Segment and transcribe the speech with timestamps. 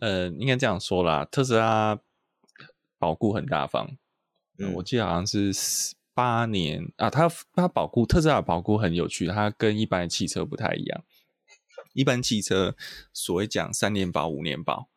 [0.00, 2.00] 呃，应该这样说啦，特斯拉
[2.98, 3.96] 保固很大方，
[4.58, 5.52] 嗯，我记得好像是
[6.14, 11.04] 八年啊，它它保固特斯拉保固很有趣，它跟一般的汽车不太一样，
[11.92, 12.74] 一般汽车
[13.12, 14.88] 所谓讲三年保五年保。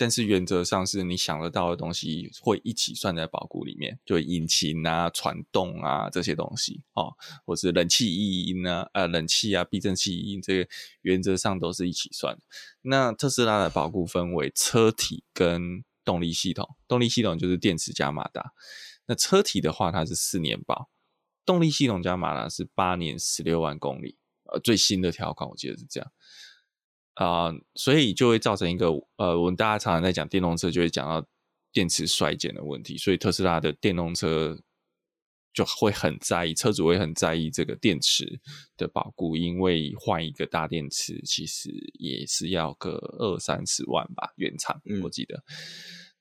[0.00, 7.12] 但是原则上是你想得到的东西会一起算在保固里面，就引擎啊、传动啊这些东西哦，
[7.44, 10.70] 或是冷气异音啊、呃冷气啊、避震器异音，这个
[11.02, 12.38] 原则上都是一起算。
[12.80, 18.54] 那特斯拉的保固分为车体跟动力系统，动力系统就是电池加马达。
[19.04, 20.88] 那车体的话，它是四年保，
[21.44, 24.16] 动力系统加马达是八年十六万公里。
[24.44, 26.10] 呃，最新的条款我记得是这样。
[27.14, 31.26] 啊、呃，所以就会造成一个呃，我们大家常常在讲电动车，就会讲到
[31.72, 32.96] 电池衰减的问题。
[32.96, 34.58] 所以特斯拉的电动车
[35.52, 38.40] 就会很在意，车主会很在意这个电池
[38.76, 45.36] 的保固，因为换一个大电池其实也是要个二三十万吧，原厂我记得。
[45.36, 45.42] 嗯、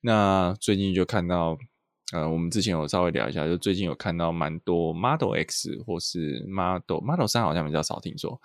[0.02, 1.58] 那最近就看到，
[2.12, 8.42] 呃，我们之前有稍微聊一下，就最近有看到蛮多 Model X 或是 Model Model 三好像比较少听说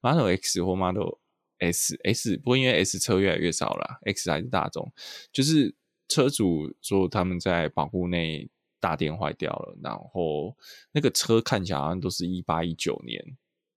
[0.00, 1.18] ，Model X 或 Model。
[1.58, 4.92] S S 不过因为 S 车越来越少了，X 还是大众。
[5.32, 5.74] 就是
[6.08, 8.48] 车主说他们在保固内
[8.80, 10.56] 大电坏掉了，然后
[10.92, 13.22] 那个车看起来好像都是一八一九年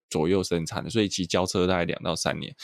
[0.10, 2.56] 左右生产的，所以其实交车大概两到三年。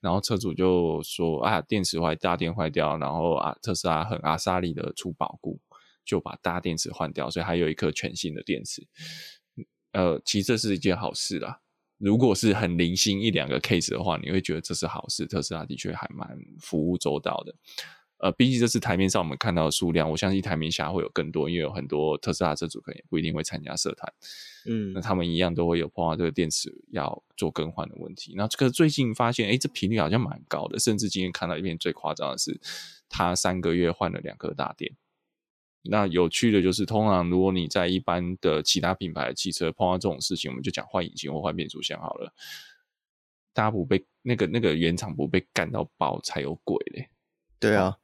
[0.00, 5.58] 然后车主就说啊，电池坏，大电坏掉，然后啊，特斯拉很阿莎利的出保固，
[6.04, 8.86] 就把大电池换掉，所以还有一颗全新的电池。
[9.92, 11.60] 呃，其实这是一件好事啦。
[11.98, 15.26] 如果是很零星一两个 case 的话，你会觉得这是好事。
[15.26, 17.54] 特斯拉的确还蛮服务周到的。
[18.18, 24.10] 呃，毕竟这次台面上我们看到的数量，我相信台面下会有更多，因为有很多特斯拉车主可能也不一定会参加社团。
[24.66, 28.32] 嗯，那他们一样都会有碰到这个电池要做更换的问题。
[28.34, 32.58] 那这个最近发现，哎，这频率好像蛮高的，甚至今天看到一篇最夸张的是，
[33.08, 34.94] 他三个月换了两颗大电。
[35.90, 42.32] 那有趣的就是，通常如果你在一般的其他品牌的汽车碰到这种事情，我们就讲换引擎或换变速箱好了。
[43.52, 47.08] 大家不被那个那个原厂不被干到爆才有鬼嘞。
[47.58, 47.96] 对啊，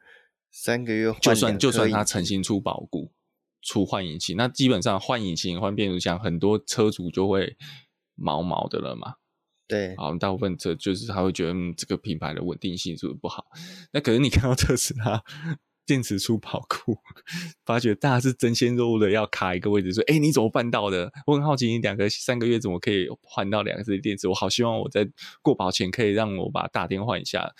[0.50, 3.12] 三个月换就算就算他诚心出保固
[3.60, 7.56] 出换引擎，那基本上换引擎换变速箱，很多车主就会
[8.14, 9.16] 毛毛的了嘛。
[9.68, 13.46] 对，好，大部分车就是他会觉得、嗯、这个品牌的稳定性是不是不好？
[13.92, 15.22] 那可是你看到特斯拉。
[15.84, 16.96] 电池出跑酷，
[17.64, 24.28] 发觉大家是争先肉的要卡一个位置，说：“哎、欸，你怎么办到的？”我很好奇，你两个三个月怎么可以换到两个这电池？
[24.28, 25.08] 我好希望我在
[25.42, 27.54] 过保前可以让我把大电换一下。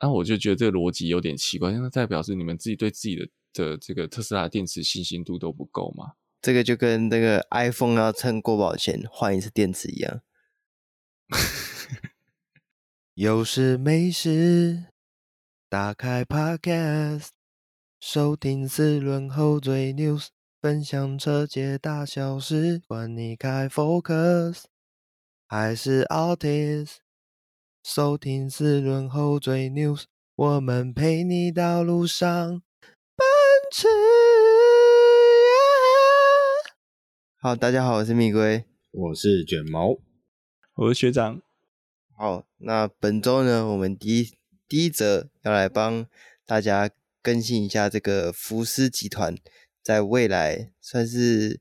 [0.00, 6.12] 那、啊、我就觉得这个逻辑有点奇怪，因为代表是你们自己对自己的的这个特斯拉电池信心度都不够嘛？
[6.42, 10.20] 这个就跟那个 iPhone 要趁过保前换一次电池一样。
[13.14, 14.93] 有事没事。
[15.74, 17.30] 打开 Podcast，
[17.98, 20.28] 收听四轮后缀 News，
[20.62, 24.66] 分享车界大小事，管你开 Focus
[25.48, 26.98] 还是 Altis，
[27.82, 30.04] 收听四轮后缀 News，
[30.36, 32.50] 我们陪你到路上
[33.16, 33.26] 奔
[33.72, 33.88] 驰。
[37.40, 39.98] 好，大家好，我是蜜龟，我是卷毛，
[40.76, 41.42] 我是学长。
[42.16, 44.38] 好，那本周呢，我们第一。
[44.68, 46.06] 第一则要来帮
[46.46, 46.90] 大家
[47.22, 49.34] 更新一下这个福斯集团
[49.82, 51.60] 在未来算是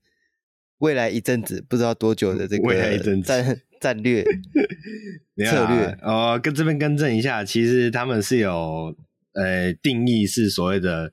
[0.80, 4.24] 未来一阵子不知道多久的这个战 战略
[5.46, 5.98] 策略。
[6.02, 8.96] 哦，跟这边更正一下，其实他们是有
[9.34, 11.12] 呃定义是所谓的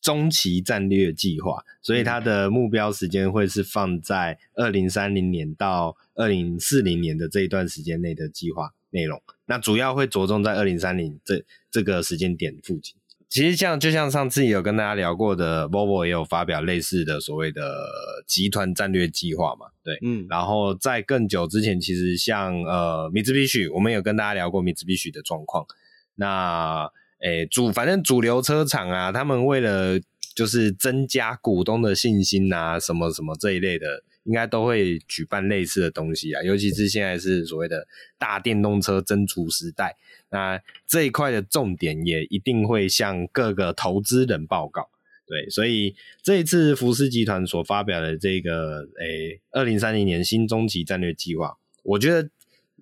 [0.00, 9.22] 中期战略计划，所以它的目标时间会是放在二零三零年到二零四零年的这一段时间内的计划内容。
[9.46, 12.94] 那主要会着重在二零三零这这个时间点附近。
[13.30, 17.86] 其实像就像上次有跟大家聊过的，Volvo 也有发表类似的所谓的
[18.26, 20.26] 集团战略计划嘛，对，嗯。
[20.30, 25.66] 然后在更久之前，其实像呃，Mitsubishi，我们有跟大家聊过 Mitsubishi 的状况。
[26.14, 26.90] 那
[27.20, 30.00] 诶主反正主流车厂啊，他们为了
[30.34, 34.02] 就是增加股东的信心啊，什么什么这一类的。
[34.28, 37.88] 应该都会举办类似的东西啊，尤其是现在是所谓的
[38.18, 39.96] 大电动车增储时代，
[40.28, 44.90] 那这一块的重点也一定会向各个投资人报告。
[45.26, 52.28] 对，所以这一次福斯集团所发表的这个诶，二零三零年新中期战略计划，我觉得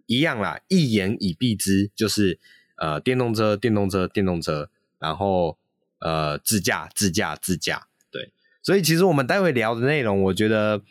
[0.06, 2.40] 一样啦，一言以蔽之，就是
[2.76, 5.56] 呃，电动车、电动车、电动车，然后
[6.00, 7.86] 呃，自驾、自驾、自驾。
[8.10, 8.32] 对，
[8.64, 10.82] 所以其实我们待会聊的内容，我觉得。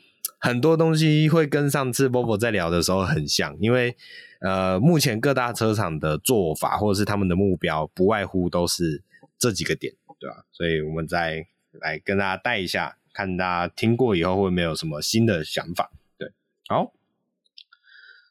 [0.45, 3.97] 很多东西会跟上次 Volvo 在聊的时候很像，因为
[4.41, 9.01] 呃，目前各大车厂的做法或者是他们的目标，不外乎都是
[9.39, 10.45] 这几个点，对吧？
[10.51, 11.47] 所以我们再
[11.81, 15.89] 来跟大家带一下，看大家听过以后会没有什么新的想法。
[16.19, 16.31] 对，
[16.67, 16.93] 好。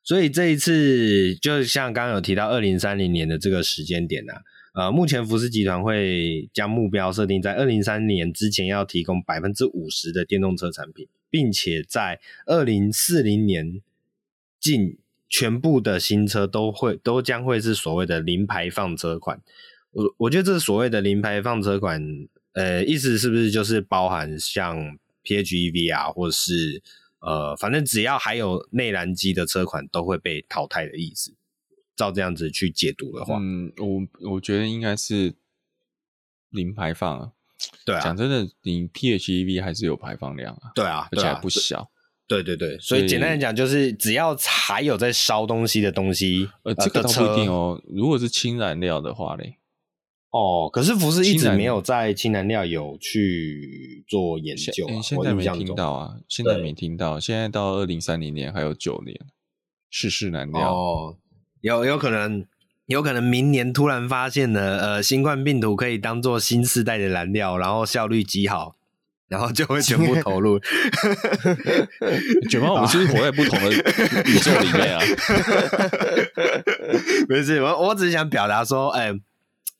[0.04, 4.34] 所以这一次，就像刚刚有提到，二零三零年的这个时间点呢、
[4.74, 13.82] 啊，呃，目前福斯集团会将目标设定在二零三零年之前要提供百分之五十的电动车产品，并且在二零四零年
[14.60, 14.98] 进。
[15.26, 19.42] 全部的新车都会都将会是所谓的零排放车款，
[19.90, 22.00] 我我觉得这所谓的零排放车款，
[22.52, 24.78] 呃，意思是不是就是包含像
[25.24, 26.80] PHEV 啊，或者是
[27.18, 31.34] 呃，反正只要还有内燃机的车款都会被淘汰的意思？
[31.96, 35.34] 照这样子去解读的话，嗯，我我觉得应该是
[36.50, 37.32] 零排放。
[37.84, 41.90] 对啊，讲真的，你 PHEV 还是有排放量啊，对啊，而且还不小。
[42.26, 47.78] 对对对，所以简单来讲，就是只要还有在烧东西的东西，呃，这个倒不一定哦。
[47.86, 49.58] 如果是氢燃料的话嘞，
[50.30, 57.20] 哦，可是福斯一直没有在氢燃料有去做研究，啊，现在没听到啊，现在没听到。
[57.20, 59.14] 现在到二零三零年还有九年，
[59.90, 61.18] 世事难料哦，
[61.60, 62.46] 有有可能，
[62.86, 68.76] 有可能明年突然发现了，呃，新冠病毒可以当做新世代的燃料，然后效率极好。
[69.26, 70.60] 然后就会全部 投入。
[72.48, 75.00] 卷毛，我们是不是活在不同的宇宙里面啊？
[77.26, 79.12] 没事，我我只是想表达说，哎，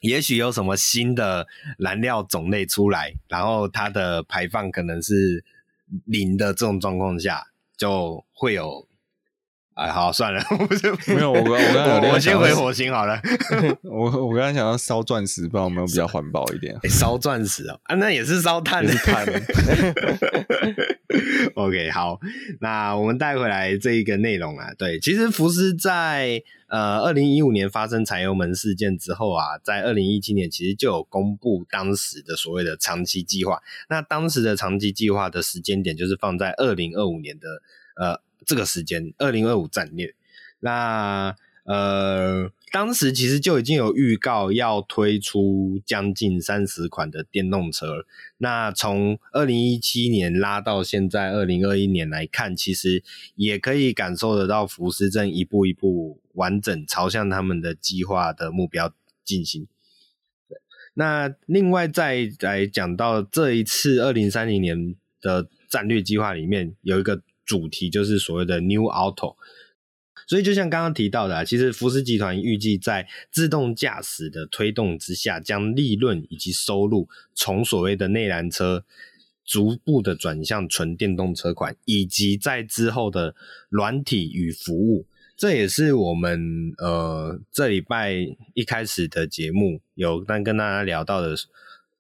[0.01, 1.47] 也许有什么新的
[1.79, 5.45] 燃料种类出来，然后它的排放可能是
[6.07, 8.89] 零的这种状况下，就会有。
[9.75, 13.21] 哎，好，算了， 我不是没有我刚我刚我先回火星好了。
[13.83, 16.79] 我我刚刚想要烧钻石，不知道有没有比较环保一点？
[16.89, 19.27] 烧钻石啊，啊，那也是烧炭，的炭。
[21.57, 22.21] OK，好，
[22.61, 33.61] 那我们带回来这一个内容啊，对，其实福斯在呃二零一五年发生柴油门事件之后啊，在二零一七年其实就有公布当时的所谓的长期计划。
[33.89, 37.49] 那当时的长期计划的时间点就是放在二零二五年的
[37.97, 38.21] 呃。
[38.47, 40.15] 这个时间，二零二五战略，
[40.61, 48.05] 那呃，当时其实就已经有预告要推出将近三十款的电动车。
[48.37, 53.03] 那从二零一七年拉到现在二零二一年来看，其实
[53.35, 58.93] 也可以感受得到福斯正一步一步完整朝向他们的计划的目标
[59.25, 59.67] 进行。
[60.93, 67.23] 那另外再来讲到这一次二零三零年的战略计划里面有一个。
[67.45, 69.37] 主题就是所谓的 New Auto，
[70.27, 78.85] 所以就像刚刚提到的，其实福斯集团预计在自动驾驶的推动之下，将利润以及收入从所谓的内燃车
[79.45, 83.35] 逐步的转向纯电动车款，以及在之后的
[83.69, 85.07] 软体与服务。
[85.37, 88.15] 这也是我们呃这礼拜
[88.55, 91.35] 一开始的节目有跟跟大家聊到的，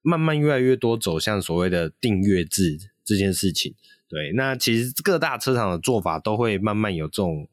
[0.02, 3.75] 慢慢越来越多走向所谓的订阅制这件事情。
[4.14, 7.49] 对，那其实各大车厂的做法都会慢慢有这种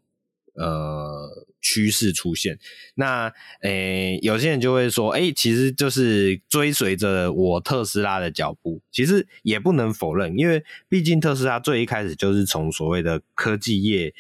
[0.54, 2.60] 呃趋势出现。
[2.94, 8.80] 那诶，有些人就会说，诶，其实就是追随着我特斯拉的脚步。
[8.92, 14.14] 其实也不能否认，因为毕竟特斯拉最一开始就是从所谓的科技业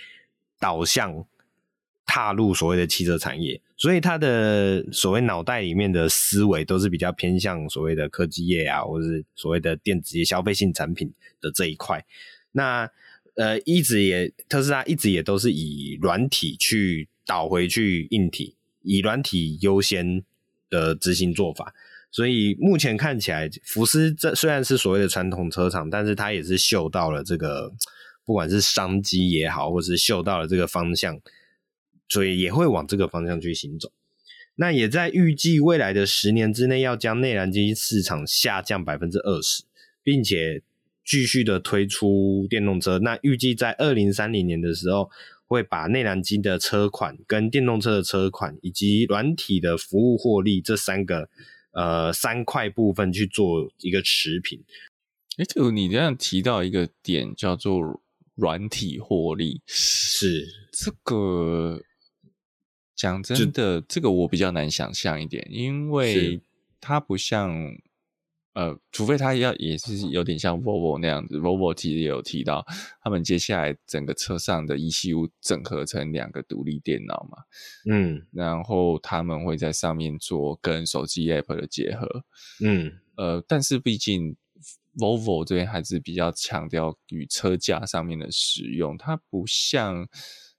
[0.59, 1.23] 导向
[2.13, 12.05] 踏入所谓的汽车产业，所以他的所谓脑袋里面的思维都是比较偏向所谓的科技业啊，或者是所谓的电子业、消费性产品的这一块。
[12.51, 12.89] 那
[13.35, 20.21] 呃，一直也特斯拉一直也都是以软体去导回去硬体，以软体优先
[20.69, 21.73] 的执行做法。
[22.11, 27.71] 所以目前看起来，福斯这虽然是所谓的传统车厂，但是它也是嗅到了这个，
[28.25, 31.17] 不管是商机也好，或是嗅到了这个方向，
[32.11, 33.91] 所以也会往这个方向去行走。
[34.55, 39.63] 那也在预计未来的十年之内，要将内燃机市场下降百分之二十，
[40.03, 40.61] 并且。
[41.03, 45.09] 继续的推出电动车，那预计在二零三零年的时候，
[45.47, 51.27] 会把内燃机的车款、跟电动车的车款以及软体的服务获利这三个
[51.73, 54.63] 呃三块部分去做一个持平。
[55.37, 57.81] 哎，这个你这样提到一个点叫做
[58.35, 61.81] 软体获利，是这个
[63.01, 66.41] 讲真的，这个我比较难想象一点，因为
[66.79, 67.51] 它不像。
[68.53, 72.65] 呃，除非它要也是有点像 Volvo 那样子，Volvo 其实也有提到，
[73.01, 77.37] 他们接下来整个车上的 ECU 整合成两个独立电脑嘛，
[77.89, 82.25] 嗯，然后他们会在上面做跟手机 App 的结合，
[82.61, 84.35] 嗯，呃，但是毕竟
[84.97, 90.05] Volvo 这边还是比较强调与车架上面的使用，它不像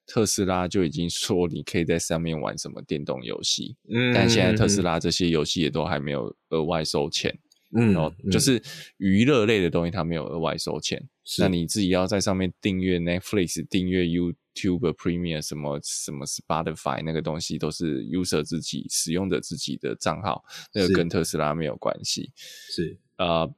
[0.06, 7.38] 特斯拉就已经说你可以在上面玩什么电动游戏，嗯，但现在特斯拉这些游戏也都还没有额外收钱，
[7.74, 8.60] 嗯，然后就是
[8.98, 20.44] 娱乐类的东西它没有额外收钱，那你自己要在上面订阅 Netflix、订阅 YouTube Premium 什么什么 Spotify 那个东西都是 user 自己使用者自己的账号，
[20.74, 22.98] 那个跟特斯拉没有关系，是。
[23.18, 23.54] 呃，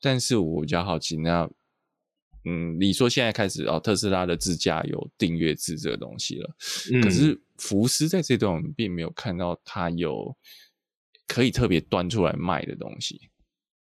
[0.00, 1.50] 但是我比较好奇那。
[2.48, 6.56] 嗯，你说现在开始哦，特斯拉的自驾有订阅制这个东西了，
[6.92, 10.36] 嗯、可是福斯在这段我们并没有看到它有
[11.26, 13.20] 可以特别端出来卖的东西。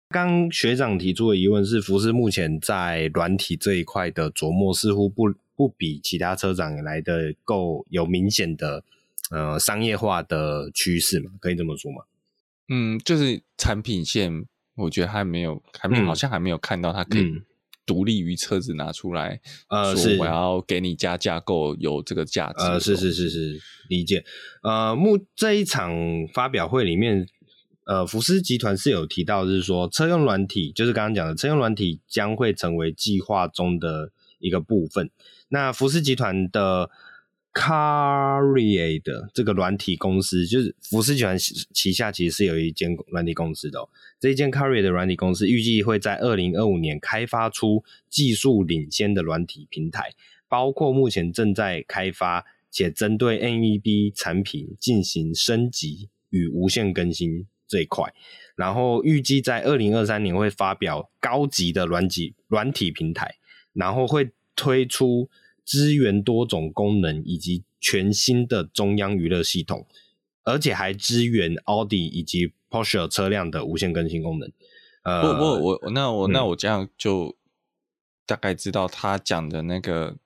[0.09, 8.83] 刚学长提出的疑问是，福斯目前在软体这一块的琢磨似乎不不比其他车厂来的够有明显的
[9.31, 11.33] 呃商业化的趋势嘛？
[11.39, 12.05] 可以这么说吗？
[12.69, 17.45] 嗯，就是产品线，我觉得还没有，还没好像还没有看到它可以、嗯。
[17.87, 22.65] 独立于车子拿出来，呃，说我要给你加架构，有这个价值。
[22.65, 24.25] 呃，是是是是，理解。
[24.63, 25.93] 呃，目这一场
[26.33, 27.27] 发表会里面，
[27.87, 35.11] 呃，福斯集团是有提到，就是说车用软体，就是刚刚讲的车用软体将会成为计划中的一个部分。
[35.49, 36.91] 那福斯集团的。
[37.55, 43.89] Cariad 的这个软体公司，就是福斯集团旗下其实是有一间软体公司的哦。
[44.19, 50.13] 这一间 Cariad 的软体公司预计会在二零二五年开发出技术领先的软体平台，
[50.49, 58.13] 包括目前正在开发且针对 NEB 产品进行升级与无限更新这一块。
[58.57, 63.37] 然后预计在二零二三年会发表高级的软体软体平台，
[63.73, 65.31] 然后会推出。
[65.65, 69.87] 支援多种功能以及全新的中央娱乐系统，
[70.45, 74.51] 而且还支援奥迪以及 Porsche 车辆的无线更新功能。
[75.03, 77.37] 呃，不不，我那我、嗯、那我这样就
[78.27, 80.17] 大概知道他讲的那个，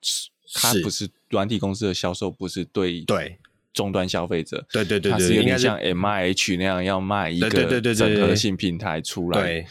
[0.55, 3.39] 他不是软体公司的销售，不是对对。
[3.75, 9.67] 终端消费者，对对对对，它是有点像 M I H 那样要卖一个整合性平台出来，对，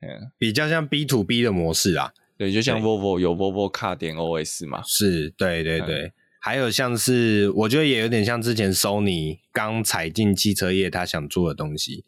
[0.00, 2.12] 嗯，比较像 B to B 的模式啊。
[2.38, 12.04] 对，就像 Volvo 有 Volvo Car 点 OS 嘛，是，对对对，嗯、还有像是我觉得也有点像之前 Sony 刚踩进汽车业，他想做的东西，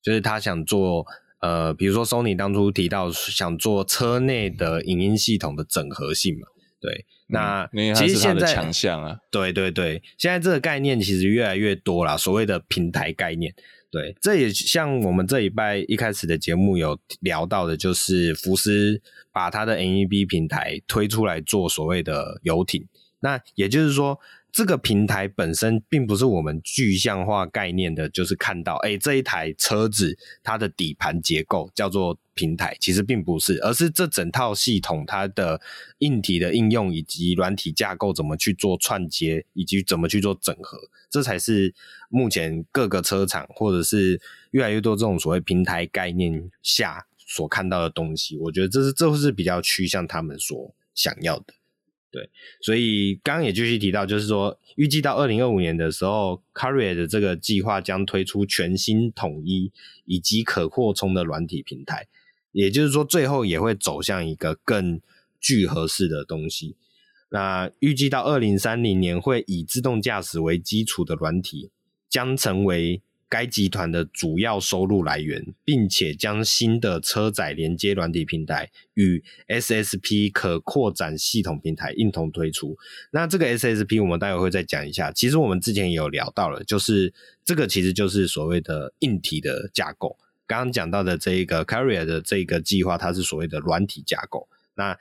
[0.00, 1.04] 就是他想做
[1.40, 6.46] 呃，比如说 Sony 当初提到想做车内的影音系统的整合性嘛，
[6.80, 13.52] 对，那、嗯、其实现在强项啊，对对对，现在这个概念其实越来越多啦，所谓的平台概念。
[13.92, 22.88] 对，这也像我们这一拜一开始的节目有聊到的，就是福斯把他的 NEB 平台推出来做所谓的游艇。
[23.20, 24.18] 那也就是说，
[24.52, 35.58] 这个平台本身并不是我们具象化概念的，就是看到，哎，这一台车子它的底盘结构叫做平台，其实并不是，而是这整套系统它的
[36.00, 40.78] 硬体的应用以及软体架构怎么去做串接，以及怎么去做整合。
[41.08, 41.74] 这才是
[42.10, 51.54] 目前各个车厂或者是越来越多这种所谓平台概念下所看到的东西，我觉得这是这是比较趋向他们所想要的。
[52.12, 52.28] 对，
[52.60, 59.72] 所以刚刚也继续提到，就是说预计到二零二五年的时候，Carrier 的这个计划将推出全新统一
[60.04, 62.06] 以及可扩充的软体平台，
[62.52, 65.00] 也就是说最后也会走向一个更
[65.40, 66.76] 聚合式的东西。
[67.30, 71.70] 那预计到二零三零年，会以自动驾驶为基础的软体
[72.10, 73.00] 将成为
[73.32, 82.76] 该集团的主要收入来源，并且将新的车载连接软体平台与 SSP 可扩展系统平台一同推出。
[83.10, 85.10] 那这个 SSP 我们待会会再讲一下。
[85.12, 90.18] 其实我们之前也有聊到了，就是这个其实就是所谓的硬体的架构。
[90.46, 94.46] 刚刚讲到的这一个 Cariad 的这个计划，它是所谓的软体架构。
[94.74, 94.98] 那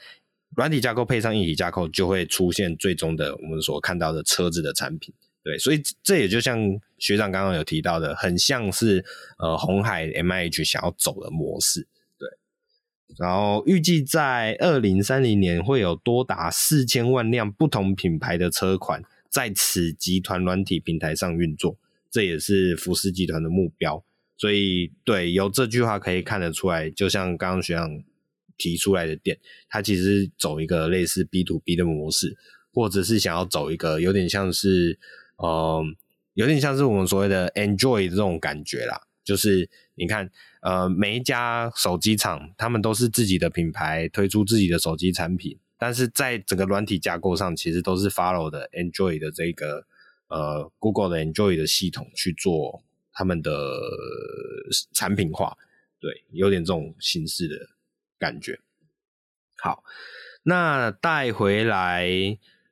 [0.56, 5.14] 软体架构配上硬体架构，就会出现最终的我们所看到的车子的产品。
[5.44, 6.60] 对，所以这也就像
[6.98, 9.04] 学长刚刚有提到的，很像是
[9.40, 11.88] 呃红海 MIH 想要走的模式。
[12.18, 12.30] 对，
[13.18, 21.78] 然后预计在二零三零年会有多达四千万辆不同品牌的车款在此集团软体平台上运作，
[22.10, 24.04] 这也是福斯集团的目标。
[24.38, 28.04] 所以，对，由这句话可以看得出来，就像刚刚学长。
[28.58, 32.38] 提出来的店，它其实走一个类似 B to B 的模式，
[32.72, 35.00] 或者是想要走一个有点像是，
[35.42, 35.84] 呃，
[36.34, 39.02] 有点像是我们所谓的 Android 这种感觉啦。
[39.24, 40.30] 就是你看，
[40.62, 49.86] 呃，每一家手机厂，他们都是自己的品牌推出自己的手机产品，但是在整个软体架构上，其实都是 follow 的 Android 的这个
[50.28, 53.52] 呃 Google 的 Android 的系统去做他们的
[54.94, 55.58] 产品化，
[56.00, 57.56] 对，有点这种形式的。
[58.22, 58.60] 感觉
[59.58, 59.84] 好，
[60.44, 62.08] 那带回来，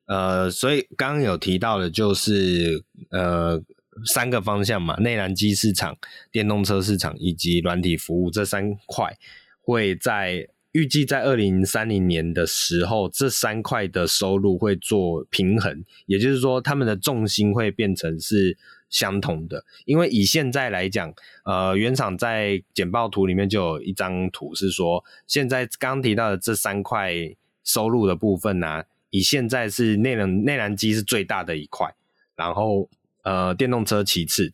[0.10, 3.62] 呃，所以刚刚有提到的，就是呃
[4.06, 5.96] 三个方向嘛，内燃机市场、
[6.32, 9.16] 电动车市场以及软体服务这三块，
[9.62, 18.58] 会在预计在二零三零年的时候，这三块的收入会做平衡，也就是说，他们的重心会变成是
[18.90, 19.64] 相同的。
[19.86, 21.14] 因为以现在来讲，
[21.46, 27.14] 呃，原厂在简报图里面就有一张图是说，现在刚提到的这三块
[27.64, 28.86] 收入的部分呢、啊。
[29.10, 31.94] 以现在是内燃内燃机是最大的一块，
[32.36, 32.90] 然后
[33.24, 34.54] 呃电动车其次，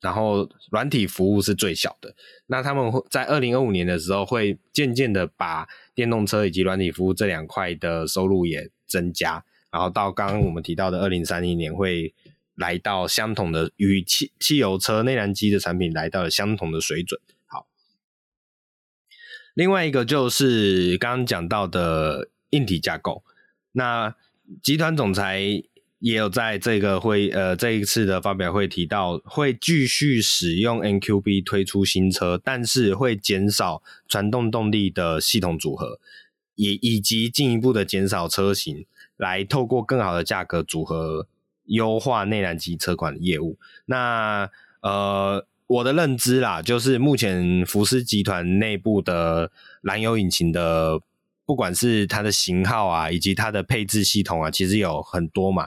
[0.00, 2.14] 然后软体服务是最小的。
[2.46, 12.14] 那他们会在二零二五年的时候会渐渐的把电动车以及软体服务这两块的收入也增加，然后到刚刚我们提到的二零三零年会
[12.54, 17.20] 来到相同的与汽汽油车内燃机的产品来到了相同的水准。
[17.46, 17.66] 好，
[19.54, 23.24] 另外一个就是刚刚讲到的硬体架构。
[23.78, 24.12] 那
[24.60, 25.40] 集团总裁
[26.00, 36.00] 也有在这个会呃这一次的发表会提到，会继续使用 NQB 推出新车，但是会减少传动动力的系统组合，
[36.56, 38.84] 也以及进一步的减少车型，
[39.16, 41.28] 来透过更好的价格组合
[41.66, 43.58] 优化内燃机车款的业务。
[43.86, 51.00] 那呃我的认知啦，就是目前福斯集团内部的燃油引擎的。
[51.48, 55.66] 不管是它的型号啊，以及它的配置系统啊，其实有很多嘛，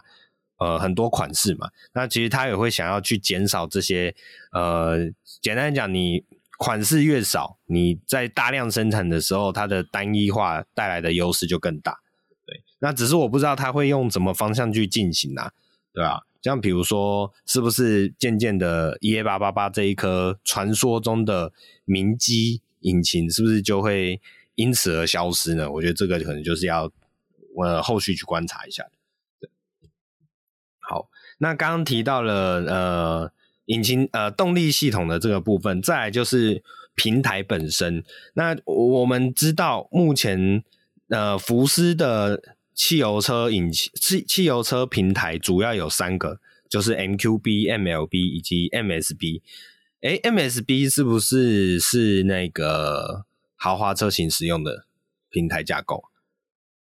[0.57, 1.71] 呃，很多款式嘛。
[1.95, 4.13] 那其实它也会想要去减少这些，
[4.51, 5.11] 呃，
[5.41, 6.23] 简单讲，你
[6.59, 11.97] 款式越少，你在大量生产的时候，它的单一化带来的优势就更大。
[12.45, 15.51] 对，那只是我不知道它会用什么方向去进行啊，
[15.91, 16.21] 对吧？
[16.43, 21.51] 像比如说，是不是渐渐的 EA 八八八这一颗传说中的
[21.85, 24.21] 明基引擎，是不是就会？
[24.61, 25.69] 因此而消失呢？
[25.71, 26.91] 我觉得这个可能就是要
[27.57, 28.85] 呃后续去观察一下。
[29.39, 29.49] 对，
[30.79, 33.31] 好，那刚刚提到了呃
[33.65, 36.63] 引擎呃动力系统的这个部分，再来就是
[36.93, 38.03] 平台本身。
[38.35, 40.63] 那我们知道目前
[41.09, 42.39] 呃福斯的
[42.75, 49.41] 汽油车引擎汽汽油车平台主要有三个，就是 MQB、MLB 以及 MSB。
[50.01, 53.25] 诶，MSB 是不是是那个？
[53.63, 54.87] 豪华车型使用的
[55.29, 56.05] 平台架构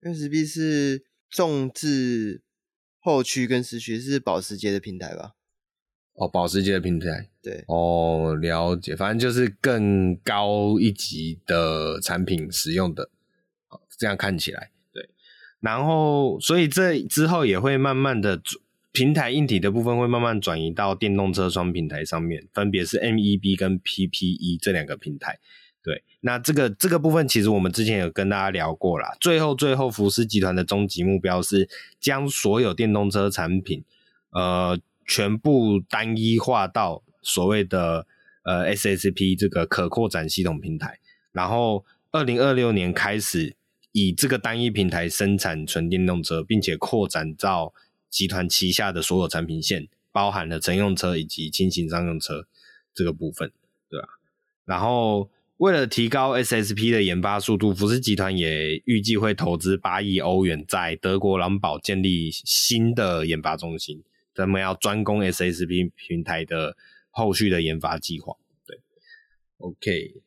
[0.02, 2.42] ，MSB 是众志
[3.02, 5.34] 后驱跟四驱是保时捷的平台吧？
[6.14, 13.10] 哦，保时捷的平台，对，哦，了解，反正就是更高一级的产品使用的，
[13.98, 15.10] 这样看起来，对。
[15.60, 18.42] 然后，所以这之后也会慢慢的
[18.94, 25.40] 平台硬体的部分会慢慢转移到电动车双平台上面，分别是 MEB 跟 PPE 这两个平台。
[25.82, 29.16] 对，那这个这个部分其实我们之前有跟大家聊过啦。
[29.22, 31.70] 最后，最后福斯集团的终极目标是
[32.02, 33.86] 将所有电动车产品，
[34.32, 38.06] 呃，全部单一化到所谓的
[38.44, 41.00] 呃 SSP 这个可扩展系统平台。
[41.32, 43.56] 然后，二零二六年开始
[43.94, 47.74] 以这个单一平台生产纯电动车，并且扩展到
[48.10, 52.46] 集团旗下的所有产品线，包含了乘用车以及轻型商用车
[52.94, 53.54] 这个部分，
[53.90, 54.10] 对吧？
[54.66, 55.30] 然后。
[55.60, 64.02] 为了提高 SSP 的研发速度，福斯集团也预计会投资八亿欧元在德国狼堡建立新的研发中心，
[64.34, 66.78] 他们要专攻 SSP 平台的
[67.10, 68.38] 后续的研发计划。
[68.66, 68.80] 对
[69.58, 70.22] ，OK。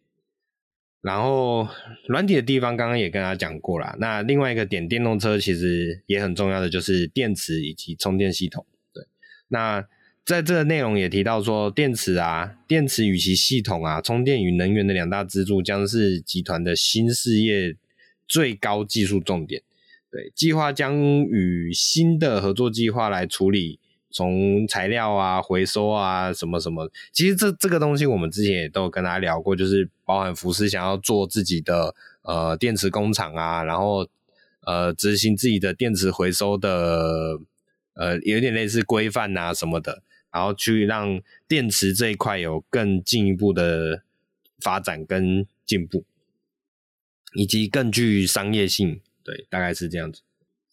[1.00, 1.66] 然后
[2.06, 8.66] 软体的地方刚刚也跟他讲过了，那另外一个点，电动车其实也很重要的就是电池以及充电系统。
[8.92, 9.06] 对，
[9.48, 9.88] 那。
[10.24, 17.76] 在这个内容也提到说，电池啊，电池与其系统啊，充电与能源的两大支柱将是集团的新事业
[18.28, 19.62] 最高技术重点。
[20.10, 23.80] 对，计划将与新的合作计划来处理
[24.10, 26.88] 从材料啊、回收啊什么什么。
[27.12, 34.06] 其实这这个东西我们之前也都有跟大家聊过，就是包含福斯想要做自己的呃电池工厂啊，然后
[34.66, 37.40] 呃执行自己的电池回收的
[37.94, 40.02] 呃有点类似规范啊什么的。
[40.32, 44.02] 然后去让电池这一块有更进一步的
[44.60, 46.04] 发展跟进步，
[47.34, 50.22] 以及更具商业性，对，大概是这样子。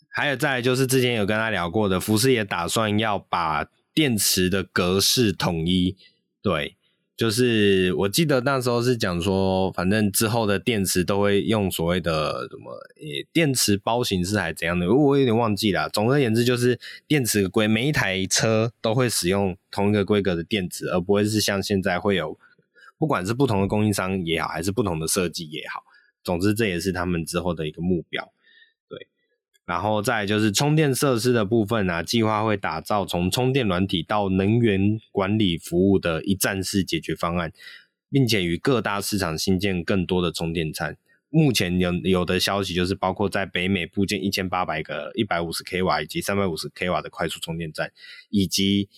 [0.08, 5.95] 还有再就是之前有跟他聊过的，福斯也打算要把电池的格式统一，
[6.41, 6.76] 对。
[7.19, 15.89] 就是我记得那时候是讲说，反正之后的电池都会用所谓的什么，诶，电池包形式还是怎样的，我有点忘记了。
[15.89, 16.79] 总而言之，就是
[17.10, 22.39] 电池规每一台车都会使用同一个规格的电池，而不会是像现在会有，
[22.97, 25.84] 不管是不同的供应商也好，还是不同的设计也好，
[26.23, 28.32] 总之这也是他们之后的一个目标。
[29.69, 37.53] 然后再就是充电设施的部分啊，计划会打造从充电软体到能源管理服务的一站式解决方案，
[38.10, 40.97] 并且与各大市场新建更多的充电站。
[41.29, 47.91] 目前有有的消息就是，包括在北美布建一千八百个一百五十 k 瓦以及三百五十 k 瓦的快速充电站，
[48.32, 48.89] 以及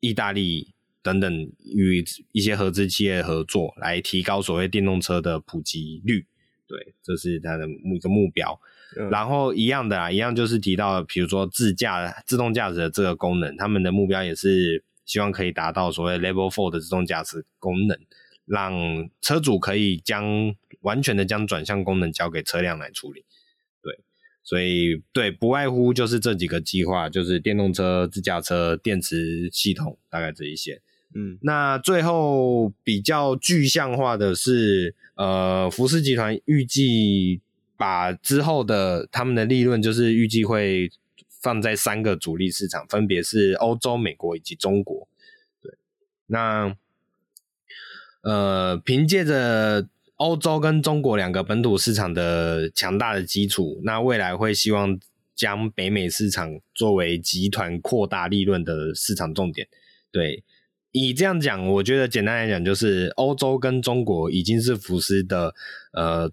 [0.00, 6.24] 意大利等等与一些合资企业合作，来提高所谓电动车的普及率。
[6.66, 8.58] 对，这是它的目一个目标。
[8.96, 17.98] 嗯、然后一样的啊，一样就是提到，比如说自驾、自动驾驶的这个功能，他们的目标也是希望可以达到所谓 Level Four 的自动驾驶功能，
[18.46, 18.72] 让
[19.20, 23.24] 车主可以将完全的将转向功能交给车辆来处理。
[23.82, 23.98] 对，
[24.44, 30.80] 所以对，不外乎就是这几个计划，就是电动车、自驾车、电池系统，大概这一些。
[31.16, 37.40] 嗯，那最后比较具象化的是，呃，福斯集团预计。
[37.76, 40.90] 把之后的他们的利润，就是预计会
[41.42, 45.08] 放在三个主力市场，分别是欧洲、美国以及中国。
[45.60, 45.74] 对，
[46.26, 46.76] 那
[48.22, 54.98] 呃，凭借着欧洲跟中国两个本土市场的强大的基础，那未来会希望
[55.34, 59.66] 将北美市场作为集团扩大利润的市场重点。
[60.12, 60.44] 对，
[60.92, 65.52] 以这样讲，我觉得简单来讲，就是欧洲跟中国已经是福斯的
[65.92, 66.30] 呃。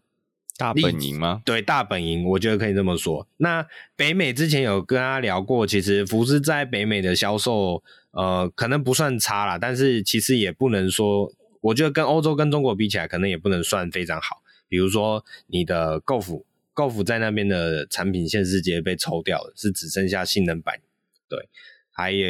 [0.61, 1.41] 大本营吗？
[1.43, 3.27] 对，大本营，我觉得可以这么说。
[3.37, 14.43] 那北美之前有跟他聊过，其实福斯在北美的销售，呃，可能不算差啦，但是其实也不能说，我觉得跟欧洲跟中国比起来，可能也不能算非常好。
[14.69, 20.79] 比如说你的 Golf，Golf 在那边的产品线直接被抽掉了，是只剩下性能版。
[21.27, 21.49] 对，
[21.91, 22.27] 还有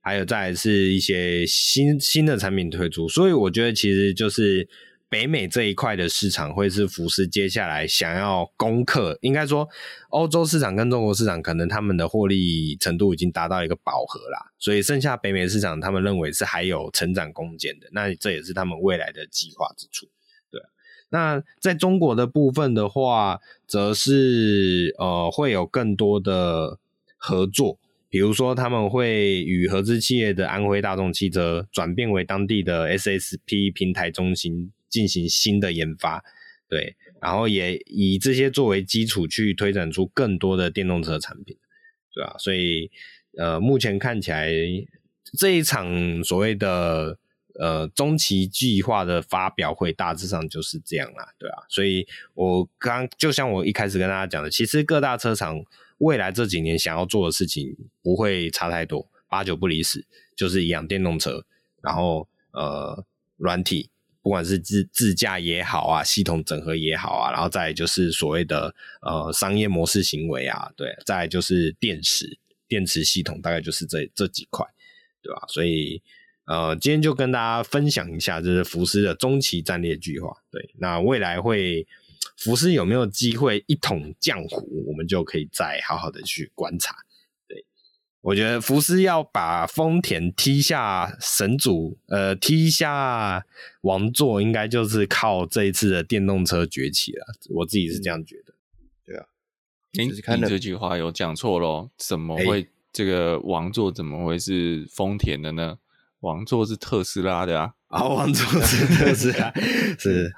[0.00, 4.68] 还有再来是一些新新的产品推出，所以我觉得其实就是。
[5.12, 9.68] 北美这一块的市场会是福斯接下来想要攻克，应该说
[10.08, 20.06] 欧洲市场跟中国市场可能他们的获利程度已经达到一个饱和啦，所以剩下北美市场他们认为是还有成长空间的，那这也是他们未来的计划之处。
[20.50, 20.58] 对，
[21.10, 26.78] 那在中国的部分的话，则是呃会有更多的
[27.18, 34.72] 合作，比如说他们会与合资企业的安徽大众汽车转变为当地的 SSP 平台中心。
[34.92, 36.22] 进行新的研发，
[36.68, 41.56] 对，然后也以这些作为基础去推展出更多的电动车产品，
[42.14, 42.36] 对吧？
[42.38, 42.90] 所以，
[43.38, 44.52] 呃，目前看起来
[45.38, 47.18] 这一场所谓的
[47.58, 51.64] 呃中期计划的发表会大致上就是这样啦，对啊。
[51.70, 55.64] 所以我刚就像我一开始跟大家讲的，其实各大车厂
[55.98, 60.04] 未来这几年想要做的事情不会差太多，八九不离十，
[60.36, 61.46] 就是一样电动车，
[61.80, 63.04] 然后呃
[63.38, 63.88] 软体。
[64.22, 74.64] 不管是自自驾也好啊，系统整合也好啊，然后再就是所谓的呃商业模式行为啊，对，再就是电池电池系统，大概就是这这几块，
[75.20, 75.42] 对吧？
[75.48, 76.00] 所以
[76.44, 80.32] 呃，今天就跟大家分享一下，就是福斯的中期战略计划。
[80.50, 81.86] 对，那未来会
[82.36, 86.94] 福斯有没有机会一统江湖，我们就可以再好好的去观察。
[88.22, 93.44] 我觉得福斯要把丰田踢下神主，呃，踢下
[93.82, 97.26] 王座，应该就是靠这一次的电动车崛起了。
[97.50, 98.54] 我自己是这样觉得。
[99.04, 99.26] 对啊，
[99.92, 101.90] 您、欸、你这句话有讲错喽？
[101.96, 105.78] 怎么会这个王座怎么会是丰田的呢？
[106.22, 107.74] 王座是特斯拉的啊！
[107.88, 109.52] 啊，王座是特斯拉，
[109.98, 110.32] 是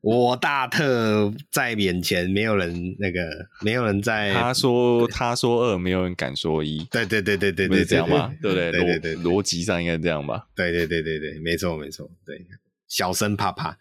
[0.00, 3.20] 我大特在眼前，没有人那个，
[3.60, 4.32] 没有人在。
[4.32, 6.82] 他 说他说二，没有人敢说一。
[6.90, 8.34] 对对对对对对，是这样吗？
[8.40, 8.72] 对不对？
[8.72, 10.48] 对对对，逻辑上应该这样吧？
[10.54, 12.46] 对对对对对，没错没错，对，
[12.88, 13.78] 小声怕怕。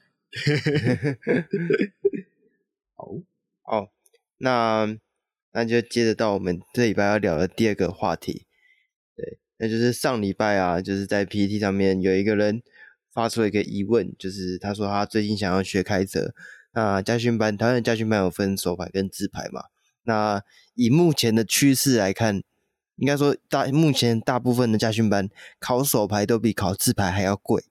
[2.95, 3.07] 好，
[3.63, 3.87] 哦，
[4.39, 4.97] 那
[5.53, 8.46] 那就接着到我们这礼拜要聊的第二个话题。
[9.57, 12.61] 那就是上礼拜啊，就是在 PTT 上面有一个人
[13.11, 16.33] 发出了一个疑问，就是他说他最近想要学开车。
[16.73, 19.63] 那家训班，台湾的家训班有分手牌跟自牌嘛？
[20.03, 20.43] 那
[20.75, 22.43] 以目前的趋势来看，
[22.97, 25.27] 应该说大目前大部分的家训班
[25.59, 27.63] 考手牌都比考自牌还要贵，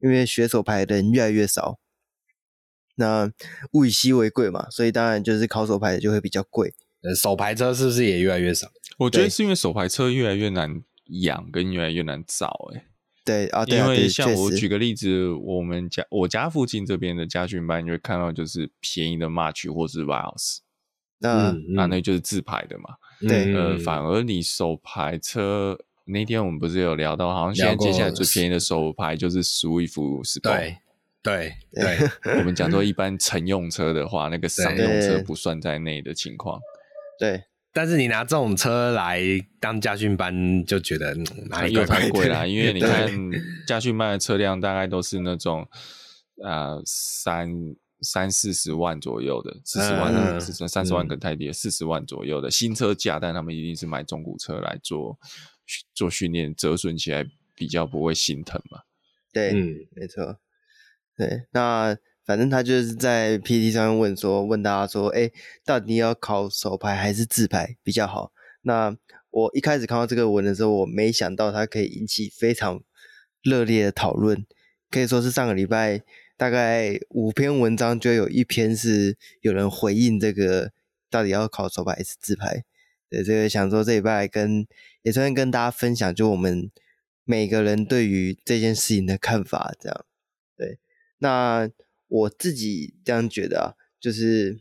[0.00, 1.78] 因为学手牌的人越来越少。
[2.94, 3.30] 那
[3.72, 6.74] 物以稀为贵嘛，所以当然就是考手牌的就会比较贵。
[7.14, 8.68] 手牌车是不是也越来越少？
[8.96, 10.82] 我觉得是因为手牌车越来越难。
[11.08, 12.84] 养跟越来越难找哎、欸，
[13.24, 20.58] 对啊，对啊，因为像我举个例子，我们家我家附近这边的家训班，你会看到就是便宜的 March 或是 Vios，
[21.18, 22.94] 那那那就是自排的嘛。
[23.20, 30.40] 对，呃，反而你手排车那天我们不是有聊到，好像现在接下来最便宜的手排就是 Swift。
[30.40, 30.76] 对
[31.22, 36.60] 对 对，我们讲说一般乘用车的话，那个商用车不算在内的情况。
[37.18, 37.42] 对。
[37.72, 39.22] 但是你拿这种车来
[39.60, 41.14] 当驾训班，就觉得
[41.48, 42.44] 哪里又太贵啦。
[42.48, 43.08] 因为你看
[43.66, 45.68] 驾训班的车辆大概都是那种
[46.42, 47.48] 呃三
[48.00, 55.18] 三四十万左右的，四十万的，三十万可能太低了，四十万左右的新车价，但他们一定是买中古车来做
[55.94, 58.80] 做训练，折损起来比较不会心疼嘛。
[59.32, 60.38] 对，嗯，没错。
[61.16, 61.96] 对，那。
[62.28, 65.30] 反正他就是在 PTT 上面问说，问大家说，哎，
[65.64, 68.32] 到底要考手牌还是自拍比较好？
[68.60, 68.94] 那
[69.30, 72.82] 我一开始看到这个文的时候，我没想到它可以引起非常
[73.40, 74.44] 热烈的讨论，
[74.90, 76.02] 可以说是上个礼拜
[76.36, 80.70] 大概五篇文章就有一篇是有人回应这个
[81.08, 82.62] 到底要考手牌还是自拍。
[83.08, 84.66] 对，这个想说这礼拜跟
[85.00, 86.70] 也顺便跟大家分享，就我们
[87.24, 90.04] 每个人对于这件事情的看法，这样。
[90.58, 90.78] 对，
[91.20, 91.70] 那。
[92.08, 93.66] 我自己这样觉得啊，
[94.00, 94.60] 就是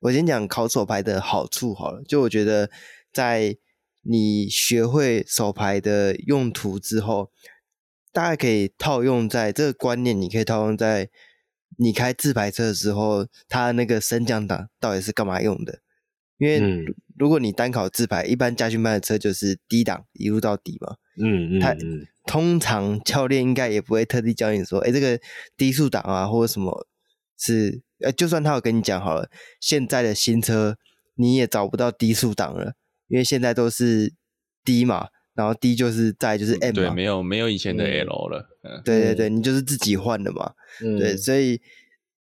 [0.00, 2.02] 我先讲考手牌的好处好了。
[2.02, 2.70] 就我觉得，
[3.12, 3.56] 在
[4.02, 7.30] 你学会手牌的用途之后，
[8.12, 11.08] 大概可以套用在这个观念，你可以套用在
[11.78, 15.80] 你开自排车的时候，它那个升降档到底是干嘛用的？
[16.38, 16.60] 因为
[17.16, 20.96] 如果你单考自排，一般家训班的车就是低档一路到底嘛。
[21.22, 21.72] 嗯嗯，他
[22.24, 25.20] 通常教练应该也不会特地教你说，哎、欸，这个
[25.56, 26.86] 低速档啊，或者什么
[27.36, 29.28] 是，呃，就算他有跟你讲好了，
[29.60, 30.76] 现在的新车
[31.16, 32.74] 你也找不到低速档了，
[33.08, 34.12] 因为现在都是
[34.64, 41.60] D 嘛，然后 D 就是再就是 M 嘛，对，没有没有以前的 L 了，嗯，对对对，你就是自己换的嘛，嗯，对，所以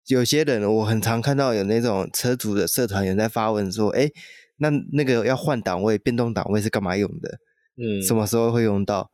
[0.08, 4.12] 有些人我很常看到有那种车主的社团有在发文说，哎、欸，
[4.56, 7.38] 那那个要换档位，变动档位是干嘛用的？
[7.76, 9.10] 嗯，什么时候会用到？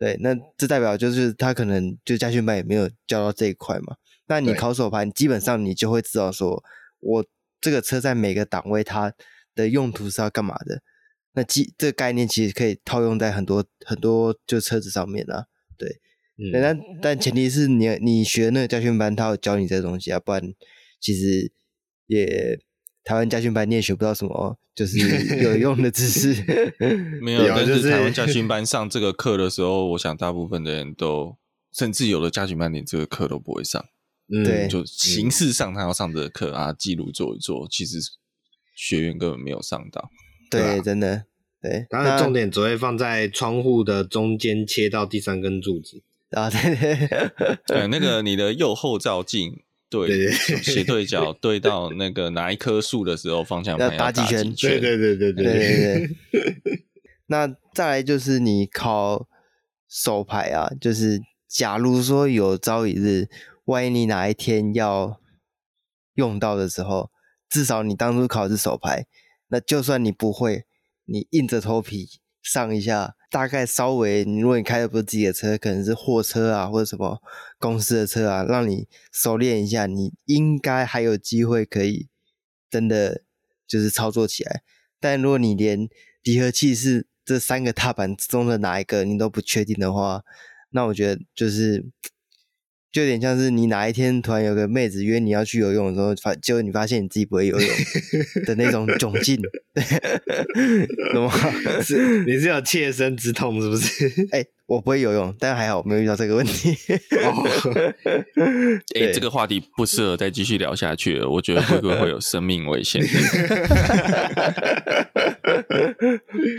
[0.00, 3.96] 对，那这代表就是他可能就驾训班也没有教到这一块嘛。
[4.28, 6.64] 那你考手牌，基本上你就会知道说，
[7.00, 7.26] 我
[7.60, 9.12] 这个车在每个档位它
[9.54, 10.82] 的用途是要干嘛的。
[11.34, 15.44] 那基这个概念其实可以套用在很多很多就车子上面啊。
[15.76, 16.00] 对，
[16.38, 20.42] 嗯、但但前提是你你学那个驾训班，他要教你这个东西啊，不然
[20.98, 21.52] 其实
[22.06, 22.58] 也。
[23.02, 24.98] 台湾家训班你也学不到什么， 就是
[25.42, 26.34] 有用的知识。
[27.22, 31.36] 没有，但是台湾家训班上这个课的时候，我想大部分的人都，
[31.72, 33.84] 甚至有的家训班连这个课都不会上。
[34.44, 37.98] 对、嗯，就形式上他要上这个课啊，记录做一做，其实
[38.76, 40.08] 学员根本没有上到。
[40.50, 41.24] 对，真的。
[41.62, 46.48] 对，当然重点只会放在窗户的中间切到第三根柱子啊。
[46.48, 49.62] 对对 对，那个你的右后照镜。
[49.90, 54.54] 对，斜对角 对到那个哪一棵树的时候，方向盘要打几圈。
[54.54, 56.86] 对对对对对对对。
[57.26, 59.28] 那再来就是你考
[59.88, 63.28] 手牌啊，就是假如说有朝一日，
[63.64, 65.20] 万一你哪一天要
[66.14, 67.10] 用到的时候，
[67.48, 69.06] 至少你当初考的是手牌，
[69.48, 70.64] 那就算你不会，
[71.04, 72.08] 你硬着头皮
[72.40, 73.16] 上一下。
[73.30, 77.22] 大概稍微，如果你开的不是自己的车，可能是货车啊，或者什么
[77.58, 82.08] 公司的车啊，让你熟练一下，你应该还有机会可以
[82.68, 83.22] 真的
[83.66, 84.62] 就是操作起来。
[84.98, 85.88] 但如果你连
[86.22, 90.22] 离合器是这三个踏板之中的哪一个你都不确定的话，
[90.70, 91.86] 那我觉得就是。
[92.92, 97.68] 就有点像是你哪一天突然有个妹子约你要去游泳的时候，发结果你发现你自己不会游泳
[98.44, 99.40] 的那种窘境，
[101.14, 101.32] 懂吗？
[101.82, 104.08] 是你是有切身之痛是不是？
[104.32, 106.76] 哎、欸，我不会游泳，但还好我没有遇到这个问题。
[108.96, 113.00] 哎、欸，这个话题不适合再继续聊下去了，我觉得会不会会有生命危险？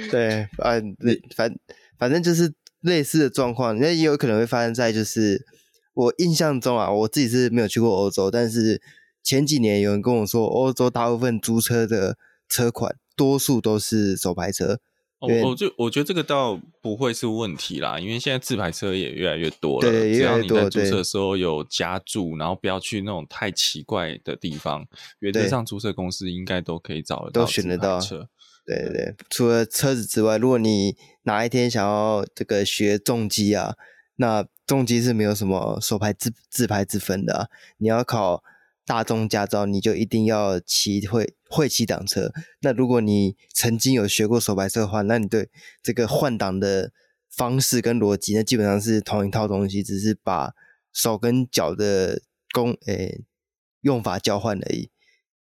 [0.09, 0.81] 对，反
[1.35, 1.53] 反
[1.99, 5.45] 反正就是类似的状况，那也有可能会发生在就是。
[5.93, 8.81] 我印象中啊，我自己是没有去过欧洲，但是
[9.21, 14.79] 前几年有人跟我说，欧洲大部分租车的车款多数都是手排车。
[15.19, 19.87] 我，我就我觉得这个倒不会是问题啦，因为现在自排车也越来越多了。
[19.87, 20.47] 对，越来越多。
[20.47, 24.87] 只要你在租车的时候有加注，然后不要去那种太奇怪的地方，
[25.19, 28.29] 原则上租车公司应该都可以找得到，都选得到车。
[28.65, 33.75] 对对对，除了车子之外，如果你哪一天想要这个学重机啊，
[34.15, 37.47] 那重机是没有什么手牌自自排之分的啊，
[37.79, 38.41] 你要考
[38.85, 42.31] 大众驾照，你就一定要骑会会骑挡车。
[42.61, 45.49] 那如果你曾经有学过手排车的话，那你对
[45.83, 46.93] 这个换挡的
[47.29, 50.53] 方式跟逻辑，那基本上是同一套东西，只是把
[50.93, 52.21] 手跟脚的
[52.53, 53.25] 功诶
[53.81, 54.89] 用法交换而已。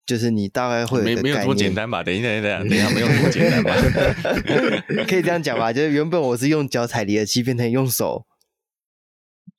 [0.04, 2.02] 就是你大概会有没没有多简单吧？
[2.02, 3.74] 等一下，等一下，等一下，没有多简单吧？
[5.08, 5.72] 可以这样讲吧？
[5.72, 8.26] 就是原本我是用脚踩离合器，变成用手。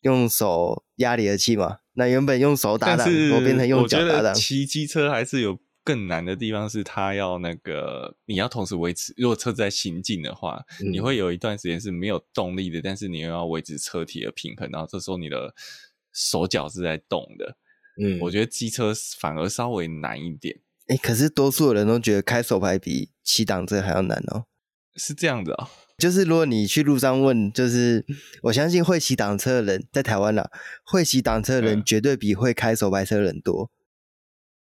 [0.08, 1.80] 用手压离合器嘛？
[1.94, 4.34] 那原本用手打档，我变成用脚打档。
[4.34, 15.54] 骑机车还是有更难的地方是，它要那个你要同时维持，如果车子在行进的话，嗯、你会有一段时间是没有动力的，但是你又要维持车体的平衡，然后这时候你的
[16.14, 17.58] 手脚是在动的。
[18.02, 20.56] 嗯，我觉得机车反而稍微难一点。
[20.88, 24.46] 哎、欸，可是多数人都觉得开手排比骑挡车还要难哦。
[24.96, 28.06] 是这样子啊、哦，就是如果你去路上问，就是
[28.44, 30.50] 我相信会骑挡车的人在台湾啦，
[30.84, 33.72] 会骑挡车的人绝对比会开手排车的人多。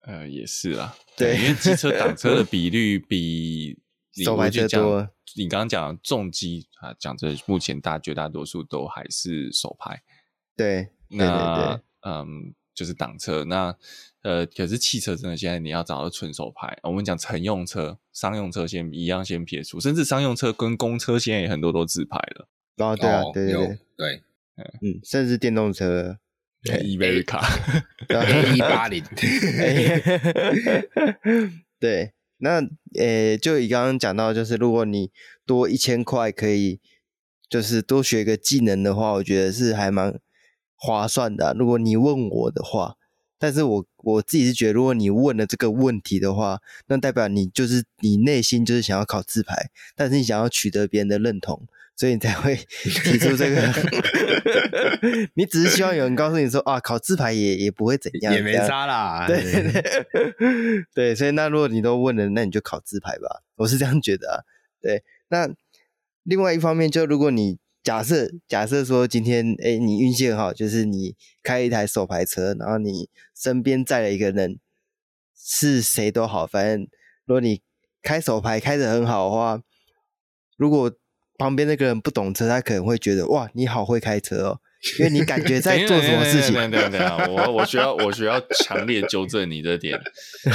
[0.02, 3.78] 呃，也是啊，对，因为机车挡车的 比率比
[4.24, 5.10] 手排车多。
[5.36, 10.02] 你刚刚讲重机啊，讲这目前大绝大多数都还是手排。
[10.56, 12.54] 对，对对对，嗯。
[12.78, 13.76] 就是挡车，那
[14.28, 16.78] 呃，可是汽车真的现在你要找到纯手牌。
[16.84, 22.50] 我们讲乘用车、商用车先一样先撇除，甚至商用车跟公车现在也很多都自排了。
[22.78, 24.22] 哦，对啊，对对对，对，
[24.82, 26.18] 嗯，甚至电动车
[26.84, 27.06] 一八
[28.90, 29.02] 零
[31.80, 32.62] 对，那
[33.00, 35.10] 呃，就以刚刚讲到，就是如果你
[35.46, 36.82] 多一千块可以，
[37.50, 40.20] 就是多学一个技能的话，我觉得是还蛮。
[40.80, 42.97] 划算的啊，如果你问我的话，
[43.40, 53.74] 但是我我自己是觉得，如果你问了这个问题的话，那代表你就是你内心就是想要考自排，但是你想要取得别人的认同，所以你才会 提出这个。
[55.36, 59.28] 你只是希望有人告诉你说啊，考自排也也不会怎样，也没差啦。
[59.28, 64.36] 对对对， 对，所以那如果你都问了，那你就考自排吧，我是这样觉得啊。
[64.82, 65.50] 对，那
[66.24, 67.58] 另外一方面，就如果你。
[67.88, 74.60] 假设假设说今天哎、你运气很好，就是你开一台手牌车，然后你身边载了一个人，
[75.34, 76.82] 是谁都好，反正
[77.26, 77.62] 如果你
[78.04, 79.62] 开手牌开得很好的话，
[80.58, 80.92] 如果
[81.38, 84.60] 旁边那个人不懂车，他可能会觉得哇，你好会开车哦，
[85.00, 86.56] 因为你感觉在做什么事情。
[86.70, 87.00] 对对对，
[87.34, 89.98] 我我需要我需要强烈纠正你这点，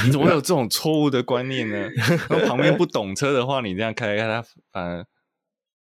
[0.05, 1.89] 你怎么会有这种错误的观念呢？
[2.47, 5.07] 旁边不懂车的话，你这样开开他反而。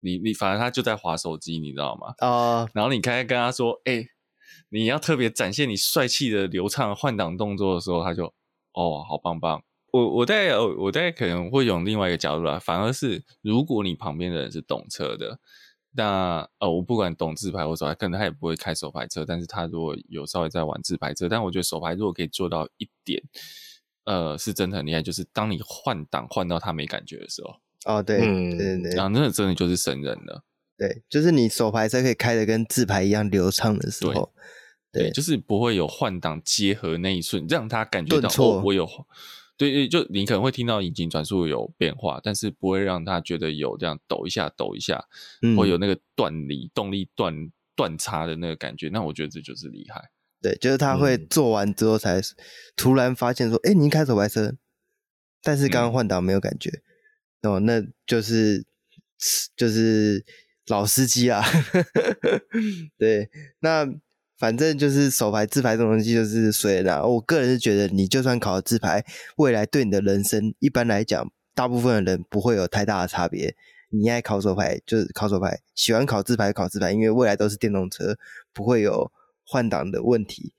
[0.00, 2.14] 你你反正他就在划手机，你知道吗？
[2.18, 4.08] 啊，uh, 然后你开始跟他说：“哎、欸，
[4.70, 8.26] 你要特别展现你帅气的流畅换挡动作的时候，他就
[8.72, 9.62] 哦，好棒棒。
[9.92, 15.40] 我”我我大概我大概可能会用另外一个角度来，反而是如果你旁边的人是懂车的，
[15.92, 23.22] 那呃，我不管懂自排或手排，可能他也不会开手排车，但是他如果有稍微在玩自排车，但我觉得手排如果可以做到一点，
[24.04, 27.56] 呃，是真的很厉害，就是当你换挡换到他没感觉的时候。
[27.84, 30.44] 哦，对，嗯、对对对，然后那真的就是神人了。
[30.76, 34.32] 对，就是你手排车可以开的跟自排一样流畅的时候，
[34.92, 38.88] 对，对就是不会有换挡结合那一瞬，让他感觉到哦，我有，
[39.56, 45.04] 对对，就你可能会听到引擎转速有变化，但是不会让他觉得有这样抖一下抖一下，
[45.42, 47.34] 嗯、会有那个断离动力断
[47.74, 48.88] 断差的那个感觉。
[48.88, 50.00] 那我觉得这就是厉害。
[50.40, 52.20] 对，就是他会做完之后才
[52.76, 54.54] 突然发现说，哎、嗯，你开手排车，
[55.42, 56.70] 但是刚刚换挡没有感觉。
[56.70, 56.82] 嗯
[57.42, 58.64] 哦，那就是
[59.56, 60.24] 就是
[60.66, 61.42] 老司机啊，
[62.98, 63.86] 对，那
[64.38, 67.02] 反正就是手牌自牌这种东西就是随啦。
[67.04, 69.04] 我个人是觉得，你就算考了自牌，
[69.36, 73.56] 未来对你的人生，一般来讲，大部分的人不会有太大的差别。
[73.90, 78.18] 你爱考手牌就是考手牌，喜欢考自牌考自牌，因为未来都是电动车，
[78.52, 79.10] 不会有
[79.44, 80.52] 换挡的问题。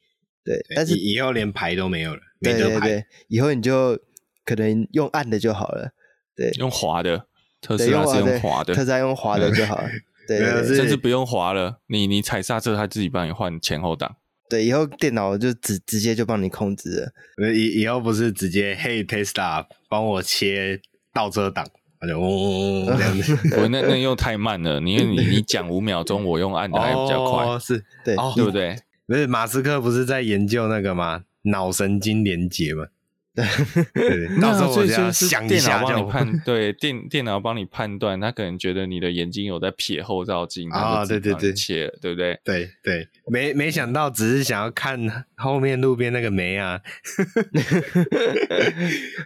[0.44, 4.00] 对，对但是以后连牌都没有了，对对对，以后你就
[4.44, 5.94] 可能用按的就好了。
[6.40, 7.26] 对，用滑的
[7.60, 9.90] 特斯拉是用滑的，特斯拉用滑的就好了。
[10.26, 14.16] 对，甚至不用滑了，你你踩刹车，它自己帮你换前后档。
[14.50, 17.52] 对，以后电脑就直直接就帮你控制了。
[17.54, 20.80] 以以后不是直接嘿 Tesla 帮我切
[21.14, 21.66] 倒车档，
[22.00, 23.36] 它就嗡 这样子。
[23.36, 24.80] 不，那那又太慢了。
[24.80, 27.46] 你你你讲五秒钟，我用按的还比较快。
[27.46, 28.78] 哦，是对，对不对？
[29.06, 31.24] 不是马斯克不是在研究那个吗？
[31.44, 32.86] 脑神经连接吗？
[33.36, 33.46] 对，
[34.42, 36.30] 到时候我要想一下，帮你判。
[36.44, 42.40] 对电电脑帮你判断，他可能觉得你的眼睛有在瞥后照镜啊，对对对，切对不对？
[42.44, 46.82] 对对，没没想到，只是想要看后面路边那个梅啊，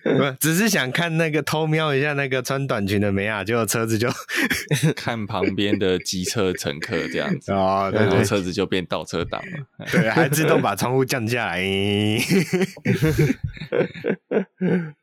[0.03, 4.09] 不， 只是想看那个偷瞄一下那个穿短裙的梅啊，结果车子就
[4.95, 9.41] 看旁边的机车乘客这样子啊，然后车子就变倒车档
[9.79, 11.63] 了，对，还自动把窗户降下来。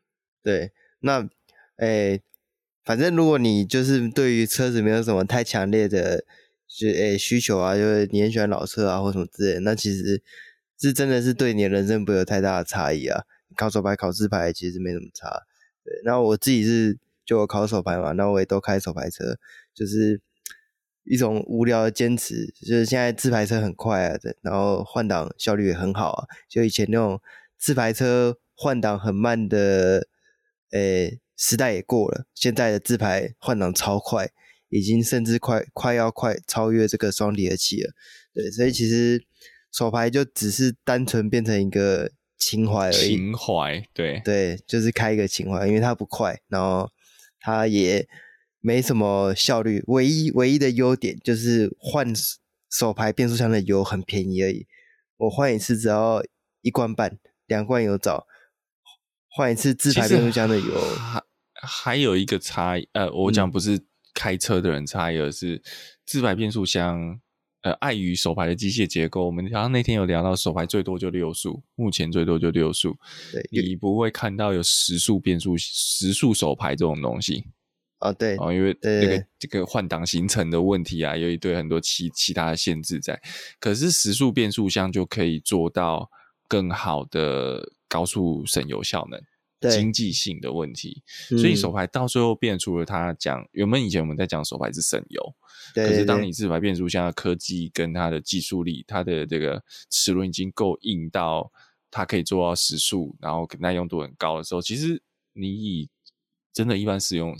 [0.42, 1.28] 对，那
[1.76, 2.22] 诶、
[2.84, 6.24] 反正如果你就是对于车子没有什么太强烈的
[6.66, 10.22] 就诶、需求啊，就是你很喜欢老车啊或什么之类，那其实
[10.78, 13.24] 是真的是对你的人生不会有太大的差异啊。
[13.56, 15.28] 考手牌、考自牌其实没什么差。
[15.84, 19.36] 对，那我自己是就我考手牌嘛，那我也都开手牌车，
[19.74, 20.20] 就是
[21.04, 22.46] 一种无聊的坚持。
[22.62, 27.20] 就是现在自排车很快啊，然后换挡效率也很好啊，就以前那种
[27.58, 28.38] 自排车。
[28.62, 30.06] 换挡很慢的，
[30.72, 32.26] 诶，时代也过了。
[32.34, 34.28] 现在的自排换挡超快，
[34.68, 37.94] 已经甚至快快要快超越这个双离合器了。
[38.34, 39.24] 对，所以其实
[39.72, 43.16] 手排就只是单纯变成一个情怀而已。
[43.16, 46.90] 情怀，对对，就是开一个情怀，因为它不快，然后
[47.40, 48.06] 它也
[48.60, 49.82] 没什么效率。
[49.86, 52.12] 唯一唯一的优点就是换
[52.70, 54.66] 手排变速箱的油很便宜而已。
[55.16, 56.22] 我换一次只要
[56.60, 58.26] 一罐半，两罐油找，
[59.30, 60.80] 换一次自排变速箱的油。
[60.96, 61.22] 还
[61.54, 63.80] 还有一个差异，呃，我讲不是
[64.14, 65.62] 开车的人差异，而是
[66.04, 67.20] 自排变速箱。
[67.62, 72.96] 呃，碍于手排的机械结构，我们好像那天有聊到手排最多就六速，目前最多就六速。
[73.30, 77.44] 对，你不会看到有十速变速、十速手排这种东西。
[77.98, 83.20] 哦，对，哦，因为那个这个换挡行程的问题啊，有一堆很多其其他的限制在。
[83.58, 86.10] 可是十速变速箱就可以做到
[86.48, 89.20] 更好的高速省油效能。
[89.70, 95.22] 经济性的问题，所以手排到最后变出了它讲，原本以前我们在讲手排是省油，
[95.74, 101.52] 对，可是当你自排变速箱的科技跟它的技术力，它的这个齿轮已经够硬到
[101.90, 105.02] 它可以做到时速，然后耐用度很高的时候，其实
[105.34, 105.90] 你以
[106.54, 107.36] 真的一般使用、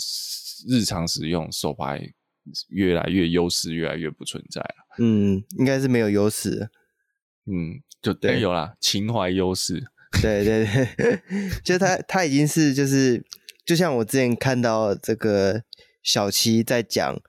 [0.68, 2.12] 日常使用手排
[2.68, 4.74] 越来越优势，越来越不存在了。
[4.98, 6.68] 嗯，应该是没有优势。
[7.46, 9.90] 嗯，就对，有啦，情怀优势。
[10.21, 11.21] 对对对，
[11.63, 13.25] 就他他已经是就是，
[13.65, 15.63] 就像我之前看到这个
[16.03, 17.21] 小七在讲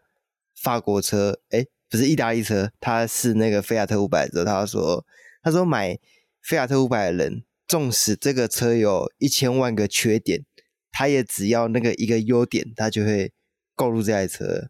[0.62, 5.06] 法国车，哎不是意大利车，他是那个菲亚特五百的时候，他说
[5.44, 6.00] 他说买
[6.42, 10.44] 菲亚特五百的人，纵使这个车有一千万个缺点，
[10.92, 13.32] 他也只要那个一个优点，他就会
[13.76, 14.70] 购入这台车，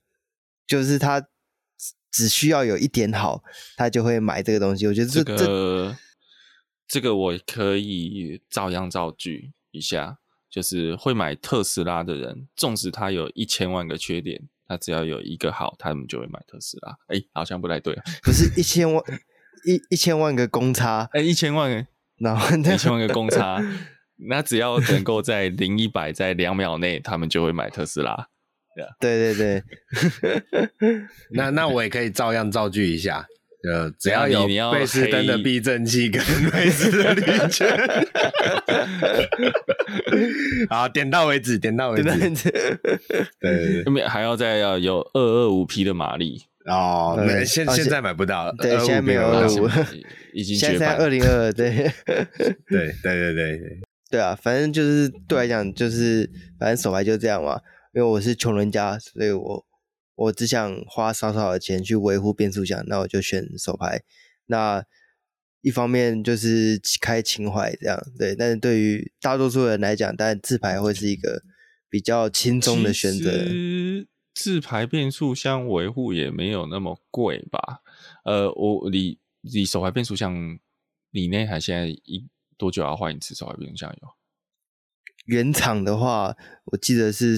[0.68, 1.28] 就是他
[2.12, 3.42] 只需要有一点好，
[3.78, 4.86] 他就会买这个东西。
[4.86, 5.38] 我觉得这个。
[5.38, 5.96] 这
[6.92, 10.18] 这个我可以照样造句一下，
[10.50, 16.98] 就是会买特斯拉的人，纵使他有一千万个缺点，他只要有一个好，他们就会买特斯拉。
[17.08, 19.02] 哎，好像不太对，不是一千万
[19.66, 21.88] 一一千万个公差，哎，一千万个，
[22.18, 23.64] 然后一千万个公差，
[24.28, 28.28] 那只要能够在零一百在两秒内，他们就会买特斯拉。
[29.00, 29.64] 对对对，
[31.32, 33.26] 那那我也可以照样造句一下。
[33.70, 37.68] 呃，只要有贝斯登的避震器跟贝斯的滤圈，
[40.68, 42.52] 好，点到为止，点到为止。
[43.40, 46.44] 对，后面还要再要有二二五匹的马力？
[46.66, 49.70] 哦，没，现现在买不到了，对，现在没有二五，
[50.34, 51.94] 已经现在二零二二， 对，对，
[52.68, 53.60] 对，对，对，
[54.10, 54.20] 对。
[54.20, 56.28] 啊，反正就是对来讲，就是
[56.60, 57.60] 反正手牌就这样嘛，
[57.94, 59.66] 因为我是穷人家，所以我。
[60.16, 64.04] 我只想花少少的钱去维护变速箱，那我就选手排。
[64.48, 64.84] 那
[65.62, 68.36] 一方面就是开情怀这样，对。
[68.36, 71.44] 但是对于大多数人来讲，当然自排会是一个
[71.90, 73.32] 比较轻松的选择。
[74.34, 77.82] 自排变速箱维护也没有那么贵吧？
[78.24, 80.60] 呃，我你你手排变速箱，
[81.12, 84.08] 你那台现在一多久要换一次手排变速箱油？
[85.26, 86.36] 原厂的话，
[86.66, 87.38] 我记得是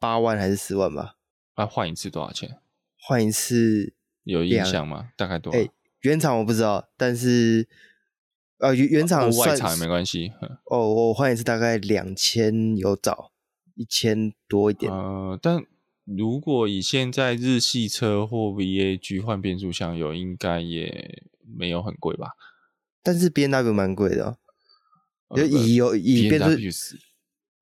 [0.00, 1.16] 八万还是十万吧？
[1.56, 2.58] 那换一次多少钱？
[2.98, 3.94] 换一次
[4.24, 5.10] 有印象吗？
[5.16, 5.58] 大概多少？
[5.58, 7.68] 哎、欸，原厂我不知道，但是
[8.58, 10.32] 呃，原原厂外厂也没关系。
[10.66, 13.32] 哦，我换一次大概两千有找，
[13.74, 14.92] 一千多一点。
[14.92, 15.64] 呃，但
[16.04, 22.30] 如果以现在日系车或 VAG 换变速箱油，应该也没有很贵吧？
[23.02, 24.38] 但是 B N W 蛮贵的、
[25.28, 26.96] 哦，就以有以变速。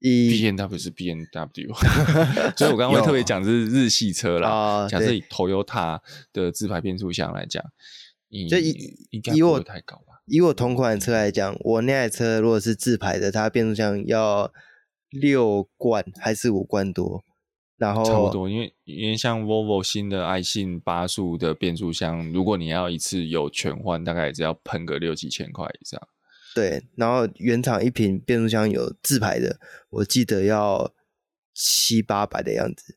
[0.01, 1.74] B N W 是 B N W，
[2.57, 4.48] 所以我刚刚会特别讲是日系车啦。
[4.48, 6.01] 哦、假设以 Toyota
[6.32, 7.62] 的自排变速箱来讲，
[8.48, 10.22] 就以应该不太高吧？
[10.26, 14.51] 以我同款车来讲，我那台车如果是自排的，它变速箱要
[15.11, 17.22] 六罐还是五罐多？
[17.76, 26.01] 然后差不多，因为因为像 Volvo 新的爱信八速的变速箱，如果你要一次有全换，大概也只要喷个六七千块以上。
[26.55, 29.59] 对，然后原厂一瓶变速箱有自排的，
[29.90, 30.92] 我记得要
[31.55, 32.96] 七八百的样子。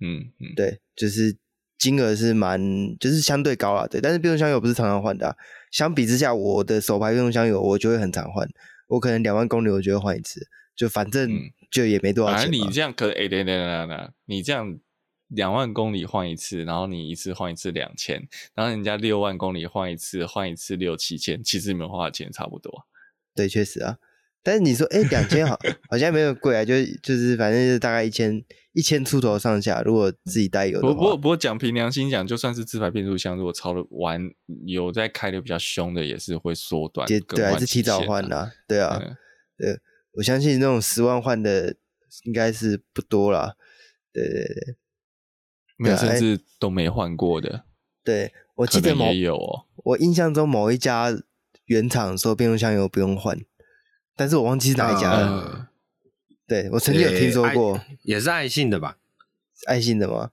[0.00, 1.36] 嗯嗯，对，就是
[1.78, 2.60] 金额是蛮，
[2.98, 3.86] 就是相对高啊。
[3.86, 5.36] 对，但是变速箱油不是常常换的啊。
[5.70, 8.48] 相比之下，我的手排变速箱油我就会很常换，
[8.88, 11.30] 我可能两万公里我就会换一次，就反正
[11.70, 12.42] 就也没多少钱。
[12.42, 14.78] 反正你这样可哎，对对对对，你这样
[15.28, 22.86] 两万公里换一次，然后你一次换一次两千，然后人家六万公里换一次换一次六七千，其实你们花的钱差不多。
[23.40, 23.96] 对，确实啊，
[24.42, 25.58] 但是你说，哎，两千好，
[25.90, 30.92] 好像没有贵啊，就就是反正就是大概一千一千出头上下，如果自己带有的话。
[30.92, 34.20] 不过不过讲凭良心讲，就算是自排变速箱，如果超了玩
[34.66, 37.06] 有在开的比较凶的，也是会缩短。
[37.06, 39.00] 对，还是提早换的，对啊，
[39.56, 39.78] 对，
[40.12, 41.74] 我相信那种十万换的
[42.24, 43.56] 应该是不多啦。
[44.12, 44.76] 对对对，
[45.78, 47.64] 没有，甚至都没换过的。
[48.02, 49.66] 对，我记得某也有哦。
[49.84, 51.10] 我印象中某一家
[51.70, 53.40] 原厂说变速箱油不用换，
[54.16, 55.26] 但是我忘记是哪一家了。
[55.28, 55.68] 呃、
[56.44, 58.96] 对，我曾经有听说过，也是爱信的吧？
[59.68, 60.32] 爱信的吗？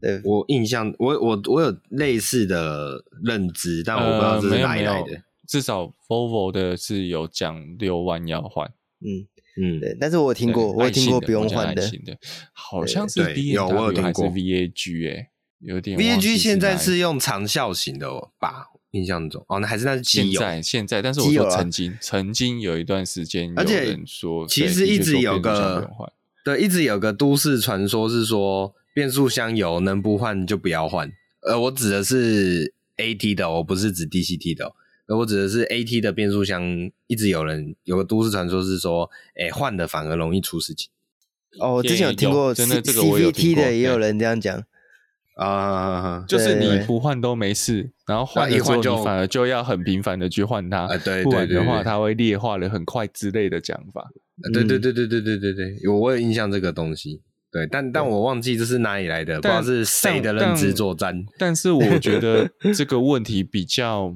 [0.00, 5.16] 对，我印象，我我我有类似的认知，但我不知道这是哪里来的。
[5.16, 8.66] 呃、至少 Volvo 的是有讲六万要换。
[9.00, 9.28] 嗯
[9.60, 12.16] 嗯，对，但是我听过，我有听过不用换的，的，
[12.54, 18.08] 好像是 BMW 还是 VAG 哎、欸，有点 VAG 现在是用长效型的
[18.38, 18.68] 吧？
[18.92, 25.90] 印象中哦，那还是那是现在现在，但是我说曾经曾经有一段时间，而且说其实一直有个
[26.44, 28.74] 对，一直有个都市传说是说。
[28.92, 31.08] 变速箱油能不换就不要换，
[31.42, 34.72] 呃，我指的是 AT 的，我不是指 DCT 的，
[35.06, 36.90] 而我指的是 AT 的变速箱。
[37.06, 40.90] 一直有人有个都市传说是说，哎、欸，换的反而容易出事情。
[41.60, 44.60] 哦，我之前有听过，真的这个我有听过，CVT 的也有人这样讲
[45.40, 50.86] 啊，就是你不换都没事，然后换一换就反而就要很频繁的去换它，
[51.24, 54.06] 不然的话它会劣化的很快之类的讲法。
[54.52, 57.22] 对对对对对对对对，有我有印象这个东西。
[57.50, 61.24] 对，但但我忘记这是哪里来的，不知道是谁的认知作战。
[61.26, 64.14] 但，但是我觉得这个问题比较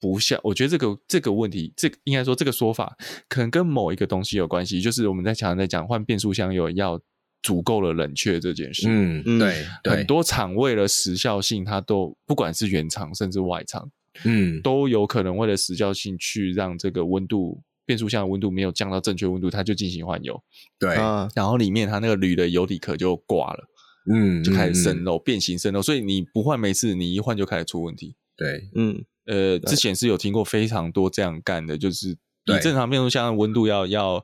[0.00, 2.96] 不像，我觉得这个这个问题，这个、应该说这个说法
[3.28, 6.98] 可能跟某一个东西有关系，就是我们在常常在讲换变速箱油要
[7.42, 8.86] 足够的冷却这件事。
[8.88, 13.90] 嗯，对，很多厂为了时效性，它都不管是原厂甚至外厂，
[14.24, 17.62] 嗯，都有可能为了时效性去让这个温度。
[17.86, 20.38] 变速箱的温度没有降到正确温度，它就进行换油。
[20.78, 20.94] 对，
[21.34, 23.64] 然后里面它那个铝的油底壳就挂了，
[24.12, 25.80] 嗯，就开始渗漏、嗯、变形渗漏。
[25.80, 28.14] 所以你不换没事，你一换就开始出问题。
[28.36, 32.08] 对，嗯，呃，之前是有听过非常多这样干的，就是
[32.44, 34.22] 你正常变速箱的温度要要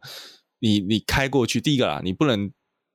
[0.58, 2.52] 你你开过去，第一个啦，你不能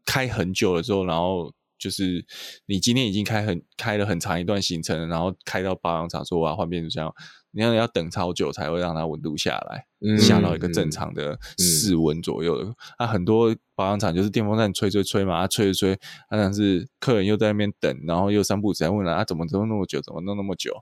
[0.10, 2.26] 开很久了之后，然后就是
[2.66, 7.14] 你今天已经开很开了很长一段行程，然后开到保养厂说我要换变速箱。
[7.52, 12.66] 你要要等超久才会让它温度下来，嗯、下到一个正常的室温左右的。
[12.66, 16.00] 那、嗯啊、很多保养厂就是电风扇吹吹吹嘛，它吹吹吹，
[16.30, 20.76] 但是客人又在那边等，然后又三不五时问了，啊怎么都那么久，怎么弄那么久？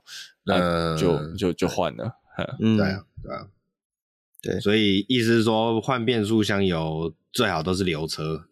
[0.44, 2.12] 那就、嗯、就就换了。
[2.60, 3.46] 嗯，对啊，对啊，
[4.42, 4.60] 对。
[4.60, 8.47] 所以意思是说，换变速箱油最好都是留车。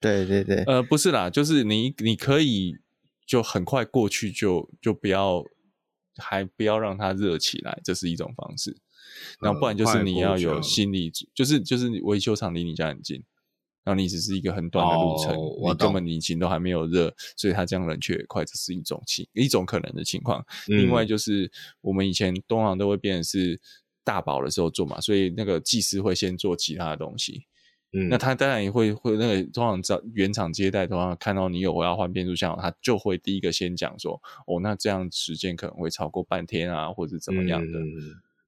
[0.00, 0.62] 对对对。
[0.64, 2.76] 呃，不是啦，就是你你可以
[3.26, 5.44] 就很快过去就，就就不要。
[6.16, 8.76] 还不要让它热起来，这是一种方式。
[9.40, 13.22] 然后不然就是你要有心理，就是就是维修厂离你家很近，
[13.84, 20.44] 然后你只是一个很短的路程，哦、你根本引擎都还没有热，所以它这样冷却也快，这是一种情一种可能的情况。
[20.68, 23.58] 嗯、另外就是我们以前东航都会变成是
[24.04, 27.46] 大保的时候做嘛，所以那个技师会先做其他的东西。
[27.92, 37.78] 嗯，那他当然也会会那个通常找原厂接待，的话看到你有我要换变速箱，他就会第一个先讲说，哦，那这样时间可能会超过半天啊，或者怎么样的。
[37.80, 37.90] 嗯，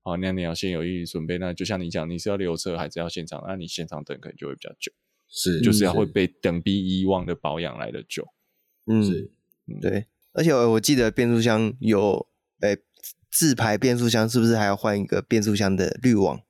[0.03, 1.39] 好，那你要先有意准备。
[1.39, 3.43] 那就像你讲，你是要留车还是要现场？
[3.47, 4.93] 那你现场等可能就会比较久，
[5.29, 8.29] 是，就是要会被等比以往的保养来的久。
[8.87, 9.31] 嗯，是，
[9.81, 10.07] 对。
[10.35, 12.29] 而且我记得变速箱有，
[12.61, 12.83] 诶、欸，
[13.31, 16.41] 自排变速箱是不是还要换一个变速箱的滤网？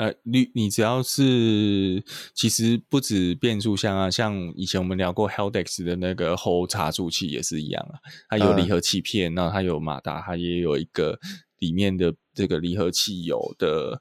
[0.00, 11.18] 呃，你你只要是，其实不止变速箱啊，像以前我们聊过 Heldex 的那个后差速器也是一样啊，它有离合器片，然后、它有马达，它也有一个
[11.58, 14.00] 里面的这个离合器油的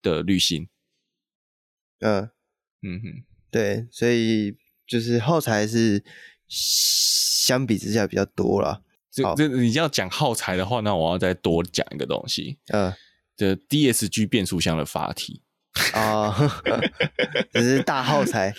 [0.00, 0.66] 的滤芯。
[2.00, 2.30] 嗯
[2.80, 4.56] 嗯哼，对，所以
[4.86, 6.02] 就是耗材是
[6.48, 8.82] 相比之下比较多了。
[9.10, 12.56] 这这你要讲耗材的话，那我要再多讲一个东西。
[12.68, 12.90] 嗯。
[13.38, 15.40] 的 DSG 变速箱的阀体
[15.94, 16.36] 啊，
[17.54, 18.54] 只是大耗材。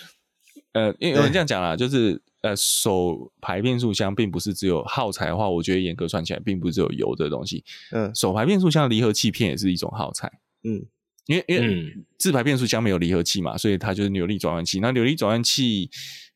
[0.71, 7.63] 呃，因为有人这样讲啦，就是呃，手排变速箱并不是只有耗材的话，我觉得严格算起来，并不是只有油的东西。
[7.91, 10.31] 嗯，手排变速箱离合器片也是一种耗材。
[10.63, 10.85] 嗯，
[11.25, 14.79] 因为因为自排变速箱没有离合器嘛，所以它就是扭力转换器。
[14.79, 15.89] 那扭力转换器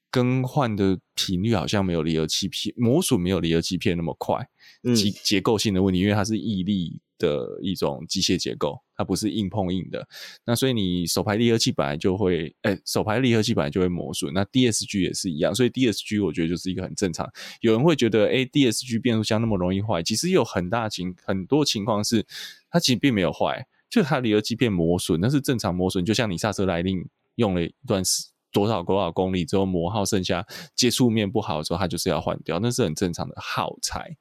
[0.09, 4.49] 更换的频率好像没有离合器片磨损没有离合器片那么快。
[4.83, 6.99] 嗯，结结构性的问题，因为它是毅力。
[7.23, 10.05] 的一种机械结构，它不是硬碰硬的，
[10.45, 17.29] 那所以你手排离合器本来就会，哎、手排离合器本来就会磨损，那 DSG 也是一样，所以 DSG 我觉得就是一个很正常。
[17.61, 22.25] 有人会觉得，哎、，DSG 变速箱那么容易坏，其实有很大情很多情况是
[22.69, 30.45] 它其实并没有坏，就它离合器片磨损，那是正常磨损，就像你刹车来令用了一段时多少多少公里之后磨耗剩下
[30.75, 34.15] 接触面不好的时候，它就是要换掉，那是很正常的耗材。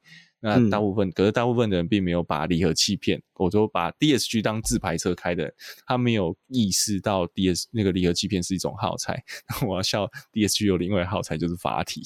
[0.45, 5.55] 那大部分，可是大部分的人并没有把离合器片，我说把 DSG 当自排车开的，
[5.87, 9.23] 他没有意识到 DS 那个离合器片是一种耗材。
[9.67, 12.03] 我要笑 DSG 有另外耗材就是阀体，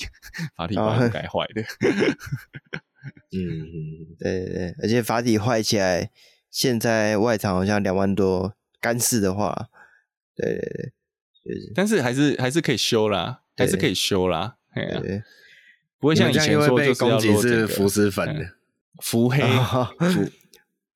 [0.54, 1.62] 阀体把它改坏的。
[3.32, 6.10] 嗯，对对对，而且阀体坏起来，
[6.50, 9.68] 现在外厂好像两万多，干式的话，
[10.36, 15.22] 对对对，就是，但是还是还是可以修啦，还是可以修啦，对对对。
[16.06, 18.46] 不会像以前说就是要说是浮尸粉的，
[19.02, 20.24] 浮黑，浮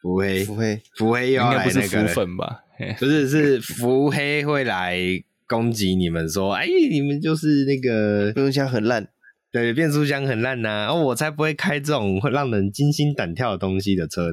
[0.00, 2.60] 浮黑，浮黑，浮黑又要来那个浮粉吧？
[2.96, 4.96] 不是，是浮黑会来
[5.48, 9.08] 攻击你们，说，哎，你们就是那个变速箱很烂，
[9.50, 14.32] 对，变速箱很烂呐，然后我才不会开这种会让人惊心胆跳的东西的车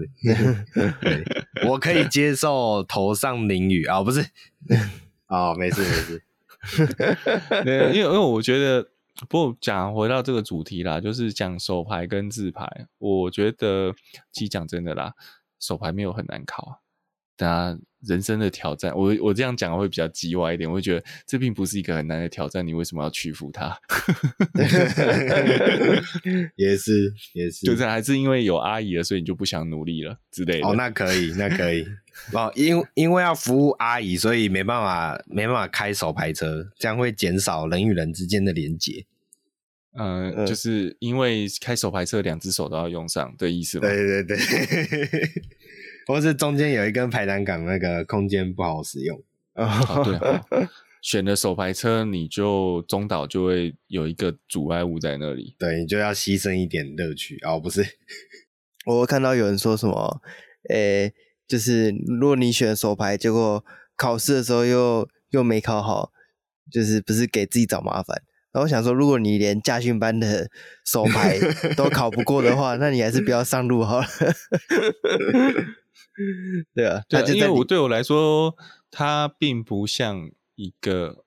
[1.67, 4.23] 我可以接受头上淋雨啊，不是，
[5.27, 6.21] 哦，没事没事，
[7.65, 8.89] 对，因为因为我觉得。
[9.25, 12.87] 不讲回到这个主题啦，就是讲手牌跟字牌。
[12.97, 13.93] 我觉得，
[14.31, 15.13] 其实讲真的啦，
[15.59, 16.73] 手牌没有很难考啊。
[17.35, 20.69] 大家人生的挑战，我我这样讲会比较叽歪一点。
[20.69, 23.77] 我会觉得这并不是一个很难的挑战，你为什么要屈服它？
[26.55, 30.67] 也是也是，就是还是因为有阿姨了，所以你就不想努力了之类的。
[30.67, 31.87] 哦，那可以，那可以。
[32.33, 39.05] 哦，因因为要服务阿姨，所以没办法没办法开手牌车，这样会减少人与人之间的连接。
[39.99, 43.87] 嗯、呃，就是因为开手牌车，两只手都要用上的意思吗？
[43.87, 44.37] 对对对，
[46.07, 49.21] 或是中间有一根排挡杆，那个空间不好使用。
[49.53, 50.41] 啊，对哦，
[51.01, 57.85] 选的手排车，你就中岛就会有一个阻碍物在那里，对，你就要牺牲一点乐趣哦，不是？
[58.85, 60.21] 我看到有人说什么，
[60.69, 61.13] 诶、欸。
[61.47, 63.63] 就是如果你选手排，结果
[63.95, 66.11] 考试的时候又又没考好，
[66.69, 68.21] 就是不是给自己找麻烦。
[68.51, 70.49] 然后我想说，如果你连驾训班的
[70.85, 71.39] 手排
[71.77, 74.07] 都考不过的话， 那你还是不要上路好了。
[76.73, 78.55] 对啊，对，因为我对我来说，
[78.89, 81.25] 它并不像一个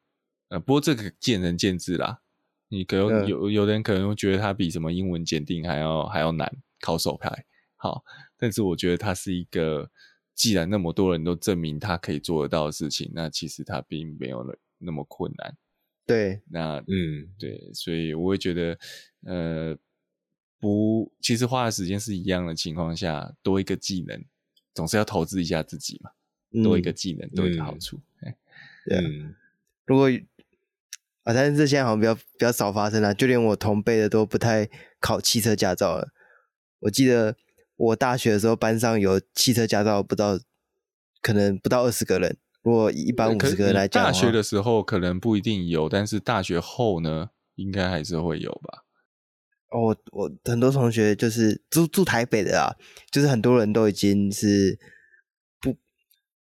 [0.48, 2.20] 呃，不过这个见仁见智啦。
[2.68, 7.46] 你可能有有的人可能会觉得它比什么英文检定还要还要难考手牌。
[7.76, 8.04] 好，
[8.36, 9.90] 但是我觉得它是一个。
[10.32, 14.54] 既然那么多人都证明他可以做得到的事情，那其实他并没有那
[14.86, 15.54] 那么困难。
[16.06, 18.78] 对，那嗯，对，所以我会觉得，
[19.26, 19.76] 呃，
[20.58, 24.24] 不，其实花的时间是一样的情况下，多一个技能，
[24.74, 26.10] 总是要投资一下自己嘛。
[26.52, 28.00] 嗯、多一个技能，多一个好处。
[28.22, 28.34] 嗯，
[28.86, 29.02] 对啊。
[29.86, 30.10] 如果
[31.24, 34.68] 啊，但是这现在好像比较比较少发生了，就连我同辈的都不太
[35.00, 36.08] 考汽车驾照了。
[36.80, 37.36] 我记得。
[37.80, 40.38] 我大学的时候，班上有汽车驾照，不到
[41.22, 42.36] 可能不到二十个人。
[42.60, 48.84] 如果一般五十个人来讲，大学的时候可能不一定有，但是大学后呢，应该还是会有吧。
[49.70, 52.74] 哦，我我很多同学就是住住台北的啊，
[53.10, 54.78] 就是很多人都已经是
[55.60, 55.76] 不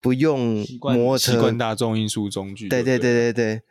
[0.00, 2.68] 不用摩托车，习惯大众运输工具。
[2.68, 3.62] 对对对对对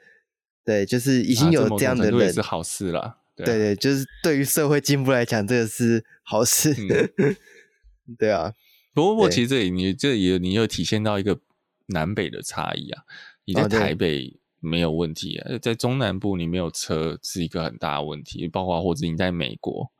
[0.65, 3.19] 对，就是已经有这样的人，也是好事了。
[3.35, 6.75] 对，对对，就是对于社会进步来讲，这个是好事。
[7.17, 7.35] 嗯、
[8.19, 8.53] 对啊，
[8.93, 11.39] 不过其实这里你这里你又体现到一个
[11.87, 13.03] 南北的差异啊。
[13.45, 15.37] 你在台北没有问题。
[15.37, 19.91] 啊，在中南部你没有车是一个很大的问题，包括或者你在美国。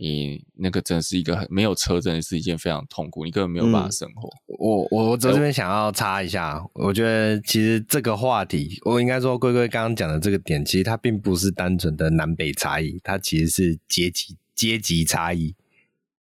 [0.00, 4.28] 你那个真是一个很没有车，真的是一件非常痛苦，你根本没有办法生活。
[4.28, 15.56] 嗯、我我我这边想要插一下，我觉得其实这个话题，我应该说龟龟刚刚讲的这个点，其实它并不是单纯的南北差异，它其实是阶级阶级差异，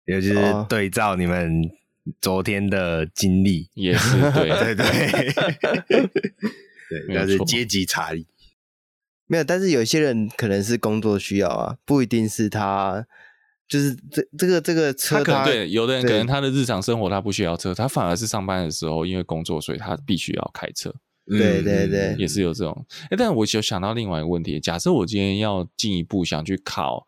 [0.07, 1.71] 尤其是对照你们
[2.23, 4.49] 昨天的经历，也是 对。
[4.49, 6.11] 对对
[6.89, 8.27] 对，那是阶级差异。
[9.27, 13.07] 没有，但是有些人可能是工作需要啊，不一定是他。
[13.69, 20.95] 就是这这个这个车他，他可能对有的人可能他的日常生活他不需要车，他反而是上班的时候因为工作，所以他必须要开车。
[21.27, 22.87] 对对对，也是有这种。
[23.11, 27.05] 哎，但是我就想到另外一个问题，假设我今天要进一步想去考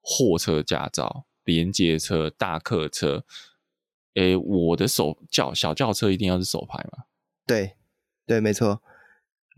[0.00, 3.24] 货车驾照、连接车、大客车，
[4.14, 7.04] 哎，我的手轿小轿车一定要是手牌吗？
[7.46, 7.74] 对
[8.26, 8.82] 对，没错。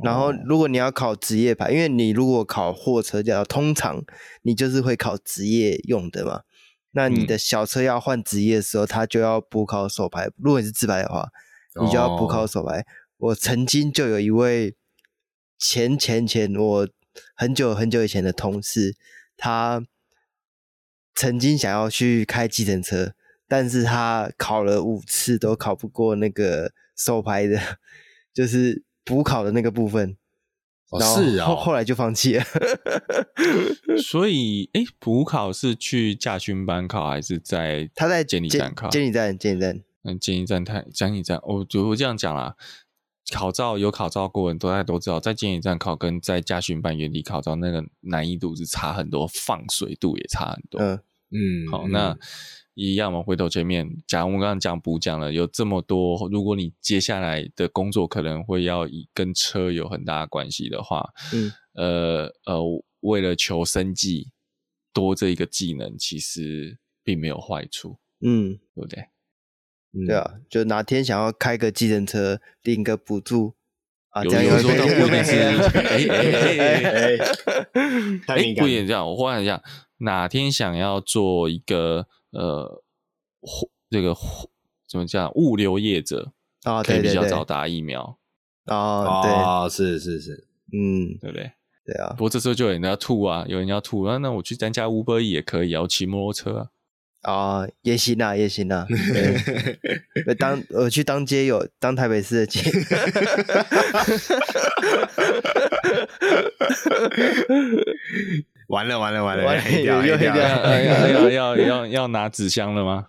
[0.02, 4.02] 然后，如果你要考职业牌，因为你如果考货车驾照，通常
[4.42, 6.42] 你就是会考职业用的嘛。
[6.90, 10.28] 那你的小车要换职业的时候，他就要补考手牌。
[10.36, 11.28] 如果你是自牌的话，
[11.80, 12.84] 你就要补考手牌。
[13.18, 14.74] 我曾经就有一位
[15.58, 16.88] 前前前我
[17.36, 18.96] 很久很久以前的同事，
[19.36, 19.84] 他
[21.14, 23.14] 曾经想要去开计程车，
[23.46, 27.60] 但是他考了五次都考不过那个手牌的，
[28.34, 28.82] 就是。
[29.04, 30.16] 补考的那个部分，
[30.98, 32.44] 然后是啊，后后来就放弃了。
[34.02, 38.88] 所以，哎，补考是去驾训班考，还是在他在监理站考？
[38.88, 39.80] 监理站，监理站。
[40.02, 42.56] 嗯，监理站太监理站，我就我这样讲啦。
[43.32, 50.78] 考照有考照过的人都大家都知道，在监理站考跟在驾训班原地考照那个难易度是差很多，放水度也差很多。
[50.80, 51.00] 嗯
[51.30, 52.16] 嗯，好，那
[52.74, 62.60] 一样嘛，回头前面假如，我们刚刚讲补讲了，有这么多，如果你接下来的工作可能会要以跟车有很大的关系的话，嗯，呃呃，
[63.00, 64.30] 为了求生计，
[64.92, 69.04] 多这一个技能其实并没有坏处，嗯，对不对？
[70.08, 73.54] 对啊，就哪天想要开个计程车，领个补助
[74.10, 77.18] 啊，有这样有时候不一定是，哎哎哎哎，
[78.26, 79.08] 哎，不一定这样。
[79.08, 79.62] 我忽然想，
[79.98, 82.82] 哪天想要做一个呃，
[83.90, 84.14] 这个
[84.88, 86.32] 怎么讲，物流业者
[86.64, 88.18] 啊，可以比较早打疫苗
[88.66, 91.52] 啊，对，是是是，嗯，对不对？
[91.86, 92.10] 对啊。
[92.16, 96.70] 不过这时候就有人要吐啊，有人要吐啊，那我去参加 Uber E 也可以啊，我骑摩托车啊。
[97.22, 98.86] 啊、哦，也行啊，也行啊。
[100.26, 102.60] 对，当我去当街友，当台北市的街。
[108.68, 113.06] 完了完了完了，完了黑掉又黑掉，要要要要要拿纸箱了吗？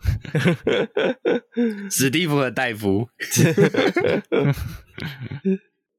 [1.89, 3.07] 史蒂夫和戴夫。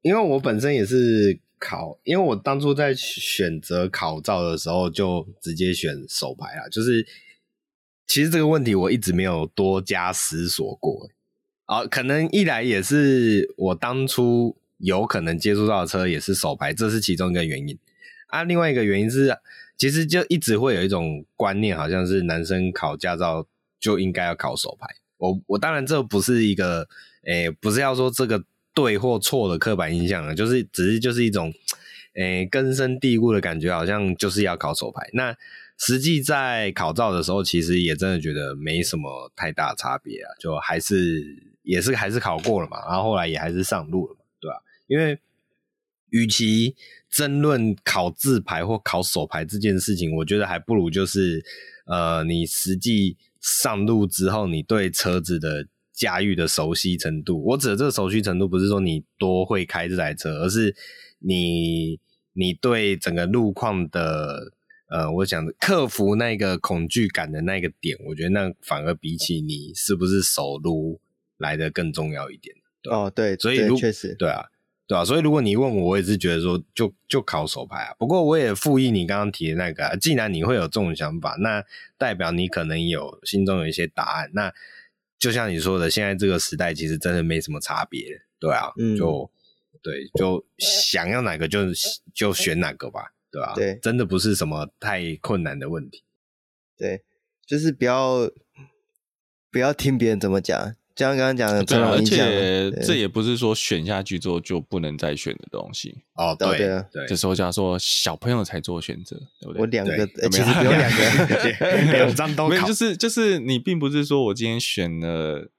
[0.01, 7.05] 因为我本身也是考，因为我当初在选择考照的时候，就直接选手牌啊，就是。
[8.09, 11.09] 其实这个问题我一直没有多加思索过，
[11.65, 17.77] 啊，可能一来也是我当初有可能接触到的车也是手牌，这是其中一个原因
[18.27, 18.43] 啊。
[18.43, 19.37] 另外一个原因是，
[19.77, 23.45] 其实就一直会有一种观念，好像是男生考驾照
[23.79, 24.87] 就应该要考手牌。
[25.17, 26.87] 我我当然这不是一个，
[27.25, 31.51] 诶，不是要说这个对或错的刻板印象啊，就是只是就是一种，
[32.13, 35.09] 诶，根深蒂固的感觉，好像就是要考手牌。
[35.13, 35.35] 那
[35.79, 41.23] 实际在考照的时候，其实也真的觉得没什么太大差别啊，就还是
[41.63, 44.61] 也是还是考过了嘛，然后后来也还是上路了嘛，对吧？
[44.87, 45.19] 因为
[46.09, 46.75] 与其
[47.09, 51.43] 争论考自排或考手排这件事情，我觉得还不如就是
[51.85, 60.75] 呃，你实际上路之后，你对车子的驾驭的熟悉程度，我指的这个熟悉程度，不是说你多会开这台车，而是
[61.19, 61.99] 你
[62.33, 64.53] 你对整个路况的。
[64.89, 71.01] 呃，我想克服那个恐惧感的那个点，我觉得那反而比起你是不是熟路
[71.37, 72.55] 来的更重要一点。
[72.89, 74.45] 哦，对，所以如确实，对啊，
[74.87, 77.93] 对啊，所以如果你问我，我也是觉得说就，就就考手牌啊。
[77.99, 81.63] 不过我也附议你刚刚提的那个啊，既然你会有这种想法，那
[81.97, 84.31] 代表你可能有心中有一些答案。
[84.33, 84.53] 那
[85.19, 89.29] 就像你说的，现在这个时代其实真的没什么差别，对啊，嗯、就
[89.83, 91.65] 对，就想要哪个就
[92.13, 93.13] 就选哪个吧。
[93.29, 93.53] 对吧？
[93.53, 96.05] 对，真的不是什么太困难的问题。
[96.77, 97.03] 对，
[97.45, 98.31] 就是不要
[99.51, 106.03] 不要听别人怎么讲，就像刚刚讲的，对，而且这也不是说选下去之后就不能再选的东西。
[106.15, 109.61] 哦，对对，这时候叫做小朋友才做选择，对不对？
[109.61, 112.67] 我两个，其实不用两个， 两张都考。
[112.67, 115.49] 就是就是，你并不是说我今天选了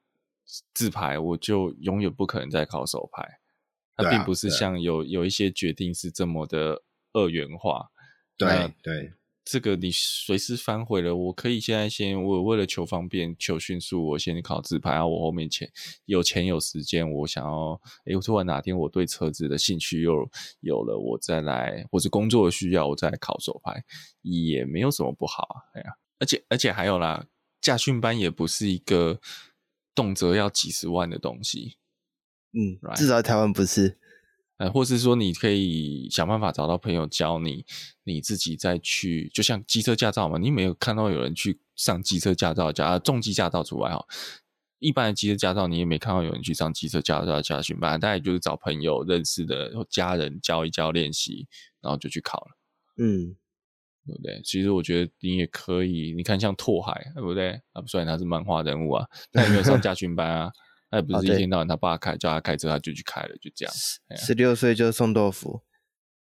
[0.74, 3.38] 自牌，我就永远不可能再考手牌。
[3.96, 6.82] 它并不是像有有一些决定是这么的。
[7.14, 7.86] 二元化，
[8.36, 9.12] 对对，
[9.50, 11.16] 这个你随时反悔了。
[11.16, 14.90] 我可以现在先，我为了求方便、求迅速，我先考自排。
[14.90, 15.70] 然后我后面钱
[16.04, 20.30] 有钱有时间，我想要，哎，我突然哪天我对车子的兴趣又
[20.60, 23.82] 有了，我再来，或者工作的需要，我再来考手牌，
[24.20, 25.56] 也没有什么不好啊。
[25.72, 27.24] 哎呀，而且而且还有啦，
[27.62, 29.18] 驾训班也不是一个
[29.94, 31.78] 动辄要几十万的东西，
[32.52, 32.78] 嗯?
[32.94, 33.96] 至少台湾不是。
[34.58, 37.64] 呃，或是说你可以想办法找到朋友教你，
[38.02, 44.04] 你自己再去，就像机车驾照嘛，你没有看到有人去上机车驾照加重机驾照除外哈，
[44.80, 51.46] 一般的机车驾照你也没看到有人去上机车驾照驾训班，大概就是找朋友认识的家人教一教练习，
[51.80, 52.56] 然后就去考了，
[52.96, 53.36] 嗯，
[54.06, 54.40] 对不对？
[54.42, 57.52] 其实我觉得你也可以，你看像拓海，对不对？
[57.74, 60.50] 啊，虽然他是漫画人物啊，他也没有上驾训班啊。
[60.90, 63.74] 他也不是一天到晚他爸开、哦、叫他开车他就去开了，就这样。
[64.16, 65.62] 十六岁就送豆腐，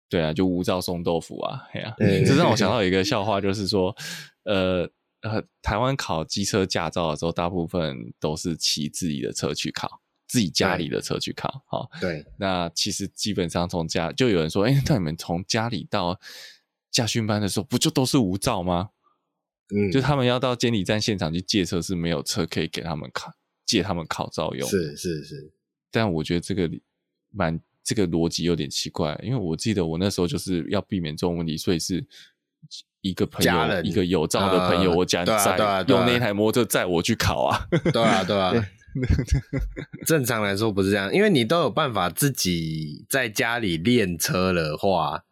[0.08, 1.96] 对啊，就无照送豆腐啊，哎呀、啊，
[2.26, 3.94] 这让我想到一个笑话，就是说，
[4.44, 4.88] 呃
[5.22, 11.88] 呃，台湾考机车驾照的时候，大部分都是骑自己的车去考，自己家里的车去考，哈。
[12.00, 16.20] 对，那其实基本上从家就有人说，哎、欸，那你们从家里到
[16.90, 18.90] 驾训班的时候，不就都是无照吗？
[19.74, 23.32] 嗯，就他们要到监理站现场去借车，是没有车可以给他们考。
[23.66, 25.52] 借他们考照用，是是是，
[25.90, 26.70] 但我觉得这个
[27.32, 32.02] 蛮这个逻辑有点奇怪，因为我记得我那时候就是要避免这种问题，所以是
[33.02, 37.68] 一个朋友，一个有照的朋友，呃、我家载用那台摩托车载我去考啊。
[37.92, 38.54] 对啊，对啊。
[40.06, 45.25] 正常来说不是这样，因为你都有办法自己在家里练车的话。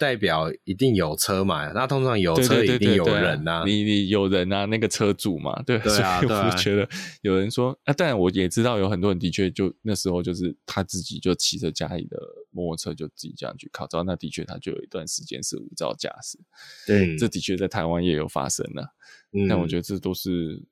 [0.00, 1.70] 代表一定有车嘛？
[1.72, 3.64] 那通常有车一定有人呐、啊。
[3.66, 4.64] 你你有人啊？
[4.64, 5.62] 那个车主嘛？
[5.64, 6.88] 对，对啊，对啊，我就觉得
[7.20, 12.18] 有人说啊，但我也知道有很多人的确就那时候就是他自己就骑着家里的
[12.50, 16.38] 摩托车就自己这样去考照，那的确他就有一段时间是无照驾驶。
[16.86, 18.94] 对，这的确在台湾也有发生了、
[19.32, 19.46] 嗯。
[19.46, 20.62] 但我觉得这都是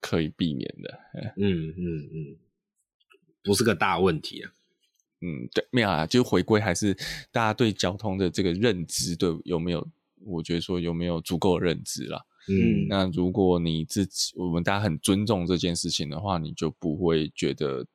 [0.00, 0.98] 可以避免的。
[1.36, 2.36] 嗯嗯嗯，
[3.42, 4.55] 不是个大问题啊。
[5.26, 6.94] 嗯，对，没有啊，就回归还是
[7.32, 9.86] 大家对交通的这个认知，对有没有？
[10.24, 12.24] 我觉得说有没有足够的认知啦。
[12.48, 17.86] 嗯，那如果你自己，我们大家很尊重这件事情的话，你就不会觉得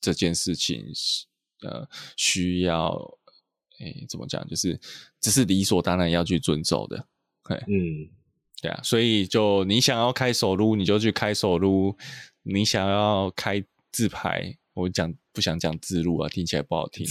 [0.00, 1.26] 这件事情是
[1.60, 1.86] 呃
[2.16, 3.18] 需要，
[3.78, 4.44] 哎，怎么讲？
[4.48, 4.80] 就是
[5.20, 7.06] 这是理所当然要去遵守的。
[7.44, 8.08] 对嗯，
[8.60, 11.94] 对啊，所以就你想要开手路，你就去开手路；
[12.42, 14.56] 你想要开自排。
[14.74, 17.06] 我讲不想讲自录啊，听起来不好听。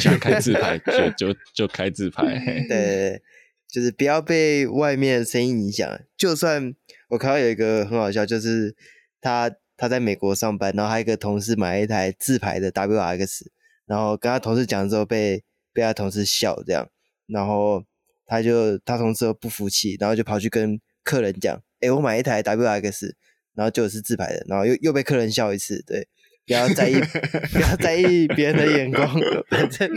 [0.00, 2.24] 想开自拍就就就开自拍。
[2.68, 3.20] 对，
[3.68, 6.00] 就是不要被外面的声音影响。
[6.16, 6.74] 就算
[7.10, 8.74] 我看到有一个很好笑，就是
[9.20, 13.42] 他他在美国上班，然后还有一个同事买了一台自拍的 WRX，
[13.84, 15.44] 然后跟他同事讲之后被
[15.74, 16.88] 被他同事笑这样，
[17.26, 17.84] 然后
[18.24, 23.12] 他就他同事又不服气，然后就跑去跟客人讲：“哎，我买一台 WRX，
[23.54, 26.08] 然后就是自拍的，然后又又被客人笑一次。”对。
[26.52, 27.00] 不要在意，
[27.52, 29.08] 不要在意别人的眼光。
[29.48, 29.90] 反正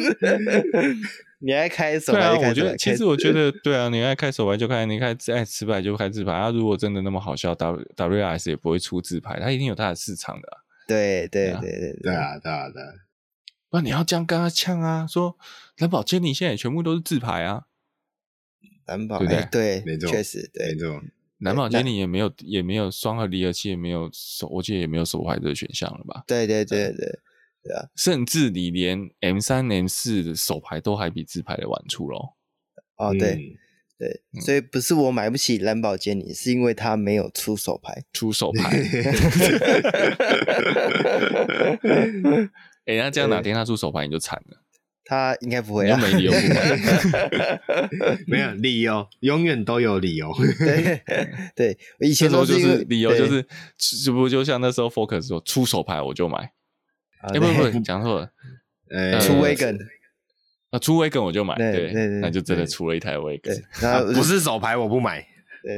[1.39, 6.31] 你爱开手牌就开，对啊，我觉得其实我觉得对啊，你爱开手牌就开，你开爱自牌就开自牌。
[6.31, 10.57] 他如果真的那么好笑，W W S 也不会出自牌，他一定有他的市场的啊。
[10.87, 12.87] 对对对对对啊对啊对啊！
[13.71, 15.37] 那你要这样跟他呛啊，说
[15.77, 17.63] 蓝宝坚尼现在全部都是自牌啊，
[18.85, 20.73] 蓝宝对对，对，没错，确实对。
[20.73, 21.01] 没错。
[21.45, 26.23] 蓝宝坚尼也没有也没有双和离合器，也没有手，我记得也没有手排这个选项了吧？
[26.27, 27.19] 对对对对
[27.63, 27.87] 对啊！
[27.95, 32.33] 甚至你连 M 三 M 四的手排都还比自排的晚出喽。
[32.97, 33.55] 哦，对、嗯、
[33.99, 38.69] 对，所以不是我买不起蓝宝坚尼，是因为它没有出手牌，出手牌。
[42.85, 44.64] 哎、欸，那这样哪天他出手牌你就惨了。
[45.07, 46.37] 他应该不会啊，没理由不
[48.25, 50.33] 没有理由，永远都有理由。
[50.57, 50.99] 对
[51.55, 53.45] 对，以前都是，是理由，就是
[53.77, 56.51] 是不就像那时候 Focus 说出手牌我就买，
[57.19, 58.31] 哎、欸、不不不，讲错了，
[58.89, 59.77] 呃，出 Wagon
[60.71, 65.23] 啊，出 Wagon 我就买，对对，对，那就真的出了一台 Wagon，然后不是手牌我不买，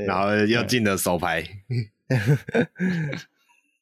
[0.05, 1.43] 然后又进了手牌，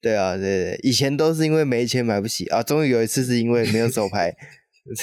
[0.02, 4.36] 对啊对对，以前都是因为没钱买不起啊，终于有一次是因为没有手排。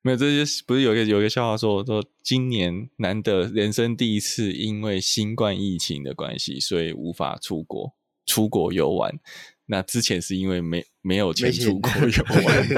[0.00, 7.94] 没有，这些不是有一个有一个笑话说说，今年难得人生第一次因为新冠疫情的关系，所以无法出国
[8.24, 9.18] 出国游玩。
[9.66, 12.68] 那之前是因为没没有钱出国游玩。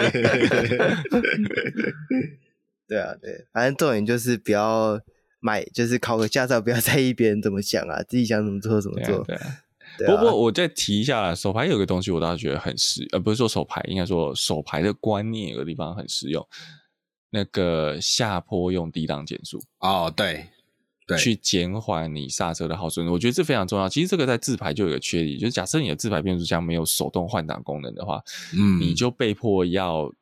[2.88, 5.00] 对啊，对，反正重点就是不要
[5.40, 9.22] 买，就是考个驾照，不要在意别人怎么想啊，自己想怎么做怎么做。
[9.24, 9.38] 对啊。
[9.38, 9.58] 对啊
[10.06, 16.46] 不过我再提一下，手牌有个东西我倒是觉得很实，呃，不是说手牌，应该说手牌的观念有个地方很实用。
[17.32, 20.48] 那个下坡用低档减速哦，对，
[21.06, 23.88] 对，去减缓你刹车的耗损，我觉得这非常重要。
[23.88, 28.20] 其实这个在自排就有个缺点，就是假设你的自排变速箱没有手动换挡功能的话，
[28.52, 30.12] 嗯，你就被迫要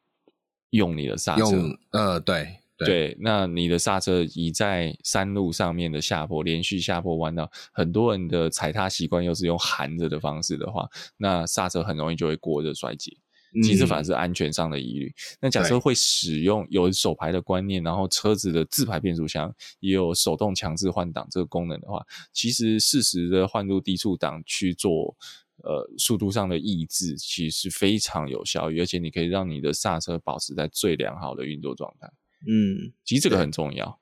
[0.71, 2.59] 用你的刹车，用，呃，对。
[2.87, 13.17] 对，那你的刹车已在山路上面的下坡，连续下坡弯道，很多人的踩踏习惯又是用含着的方式的话，那刹车很容易就会过热衰竭。
[13.63, 15.11] 其实反而是安全上的疑虑。
[15.41, 19.51] 那、嗯、假设会使用有手排的观念，然后车子的自排变速箱
[19.81, 25.17] 也有手动强制换挡这个功能的话，其实适时的换入低速档去做
[25.65, 32.07] 呃速度上的抑制，其实是非常有效，而且你可以让你的刹车保持在最良好的运作状态。
[32.47, 34.01] 嗯，其实这个很重要。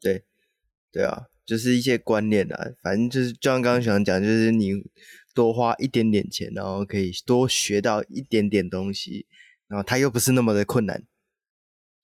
[0.00, 0.24] 对，
[0.92, 4.72] 对，啊，就是一些观念啊，反正就是就像刚刚想讲，就是你
[5.34, 9.26] 多花一点点钱，然后可以多学到一点点东西，
[9.66, 11.04] 然后它又不是那么的困难，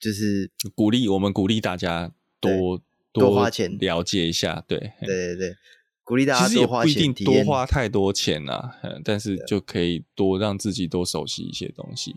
[0.00, 2.82] 就是鼓励我们鼓励大家多
[3.12, 5.56] 多花钱了解一下，对，对对对，
[6.02, 12.16] 鼓励大家多花钱，其实也不一定多花太多钱啊，但是就可以多让自己多熟悉一些东西，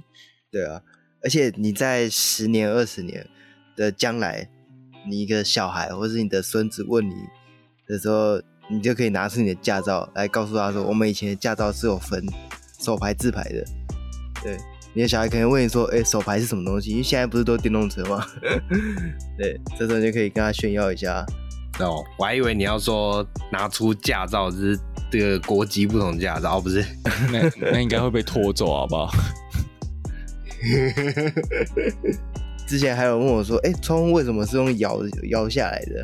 [0.49, 0.81] 对啊。
[1.23, 3.27] 而且你在十年、二十年
[3.75, 4.47] 的将来，
[5.09, 7.13] 你一个小孩或是你的孙子问你
[7.87, 12.23] 的时候，你就可以拿出你的驾照来告诉他说：“我们以前的驾照是有分
[12.79, 13.65] 手牌、自牌的。”
[14.43, 14.57] 对，
[14.93, 18.25] 你的小孩可能问你说：“哎、欸，手牌是什么东西？”因为现在不是都电动车吗？
[19.37, 21.25] 对，这时候就可以跟他炫耀一下。
[21.79, 24.79] 哦，我还以为你要说拿出驾照，就是
[25.11, 26.83] 这个国籍不同驾照，哦、不是？
[27.31, 29.11] 那那应该会被拖走，好不好？
[32.67, 34.99] 之前还有问我说：“哎、欸，窗户为什么是用摇
[35.29, 36.03] 摇下来的？”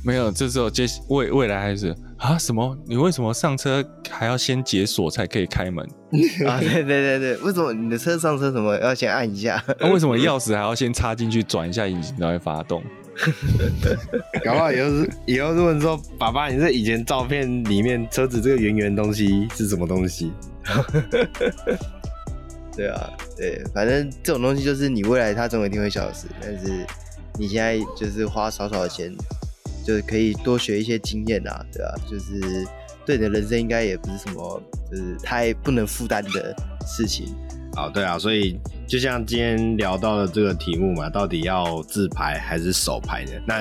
[0.04, 2.38] 没有，这时候接未未来还是啊？
[2.38, 2.78] 什么？
[2.86, 5.84] 你为什么上车还要先解锁才可以开门
[6.46, 6.60] 啊？
[6.62, 6.88] 对对
[7.18, 9.60] 对对，为什么你的车上车什么要先按一下？
[9.80, 12.80] 那、啊、为什么钥匙还要先插进去转一下引擎才会发动？
[14.44, 20.32] 搞不好以后是以后如果说爸爸，你这以前照片里面车子这个圆圆东西是什么东西？
[22.76, 26.86] 对啊，对，反正这种东西就是你未来它总有一定会消失，但是
[27.38, 29.14] 你现在就是花少少的钱，
[29.82, 32.66] 就是可以多学一些经验啊，对啊，就是
[33.06, 36.54] 对你的人生应该也不是什么就是太不能负担的
[36.86, 37.34] 事情。
[37.76, 43.32] 啊，对啊，所以就像今天聊到的这个题目嘛，到底要自排还是手排的？
[43.46, 43.60] 那，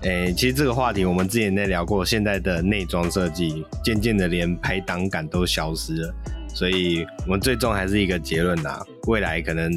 [0.00, 6.14] 诶、欸，其实这个话题我们之前在聊过，现在的内装设计渐渐的连排档感都消失了，
[6.54, 9.70] 所以我们最终还是一个结论呐，未来可能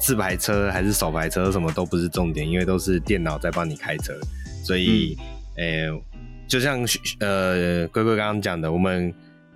[0.00, 4.14] 自排车还是手排车什么都不是重点，因为都是电脑在帮你开车，
[4.64, 5.18] 所以，
[5.56, 6.02] 诶、嗯欸，
[6.46, 6.78] 就像
[7.18, 9.12] 呃龟龟刚刚讲的，我们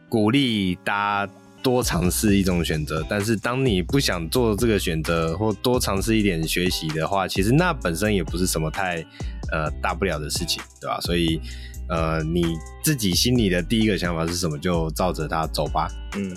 [0.08, 1.32] 鼓励大家。
[1.66, 9.04] 多尝试一种选择，但是当你不想做这个选择，或多尝试一点学习的话，其实那本身也不是什么太
[9.50, 11.00] 呃大不了的事情，对吧？
[11.00, 11.40] 所以
[11.88, 12.44] 呃你
[12.84, 15.88] 自己心里的第一个想法是什么，就照着它走吧。
[16.16, 16.32] 嗯，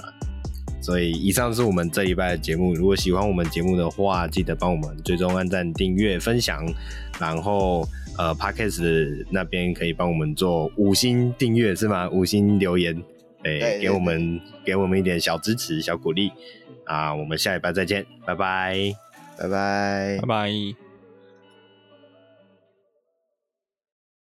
[0.82, 2.74] 所以以上是我们这一拜的节目。
[2.74, 6.66] 如果喜欢我们节目的话，记得帮我们追踪、按赞、订阅、分享，
[7.20, 12.10] 然后呃 Podcast 那边可以帮我们做五星订阅是吗？
[12.10, 13.00] 五星留言。
[13.60, 16.32] 哎，给我们给我们一点小支持、小鼓励
[16.86, 17.14] 啊！
[17.14, 18.76] 我们下礼拜再见，拜拜，
[19.38, 20.89] 拜拜，拜拜。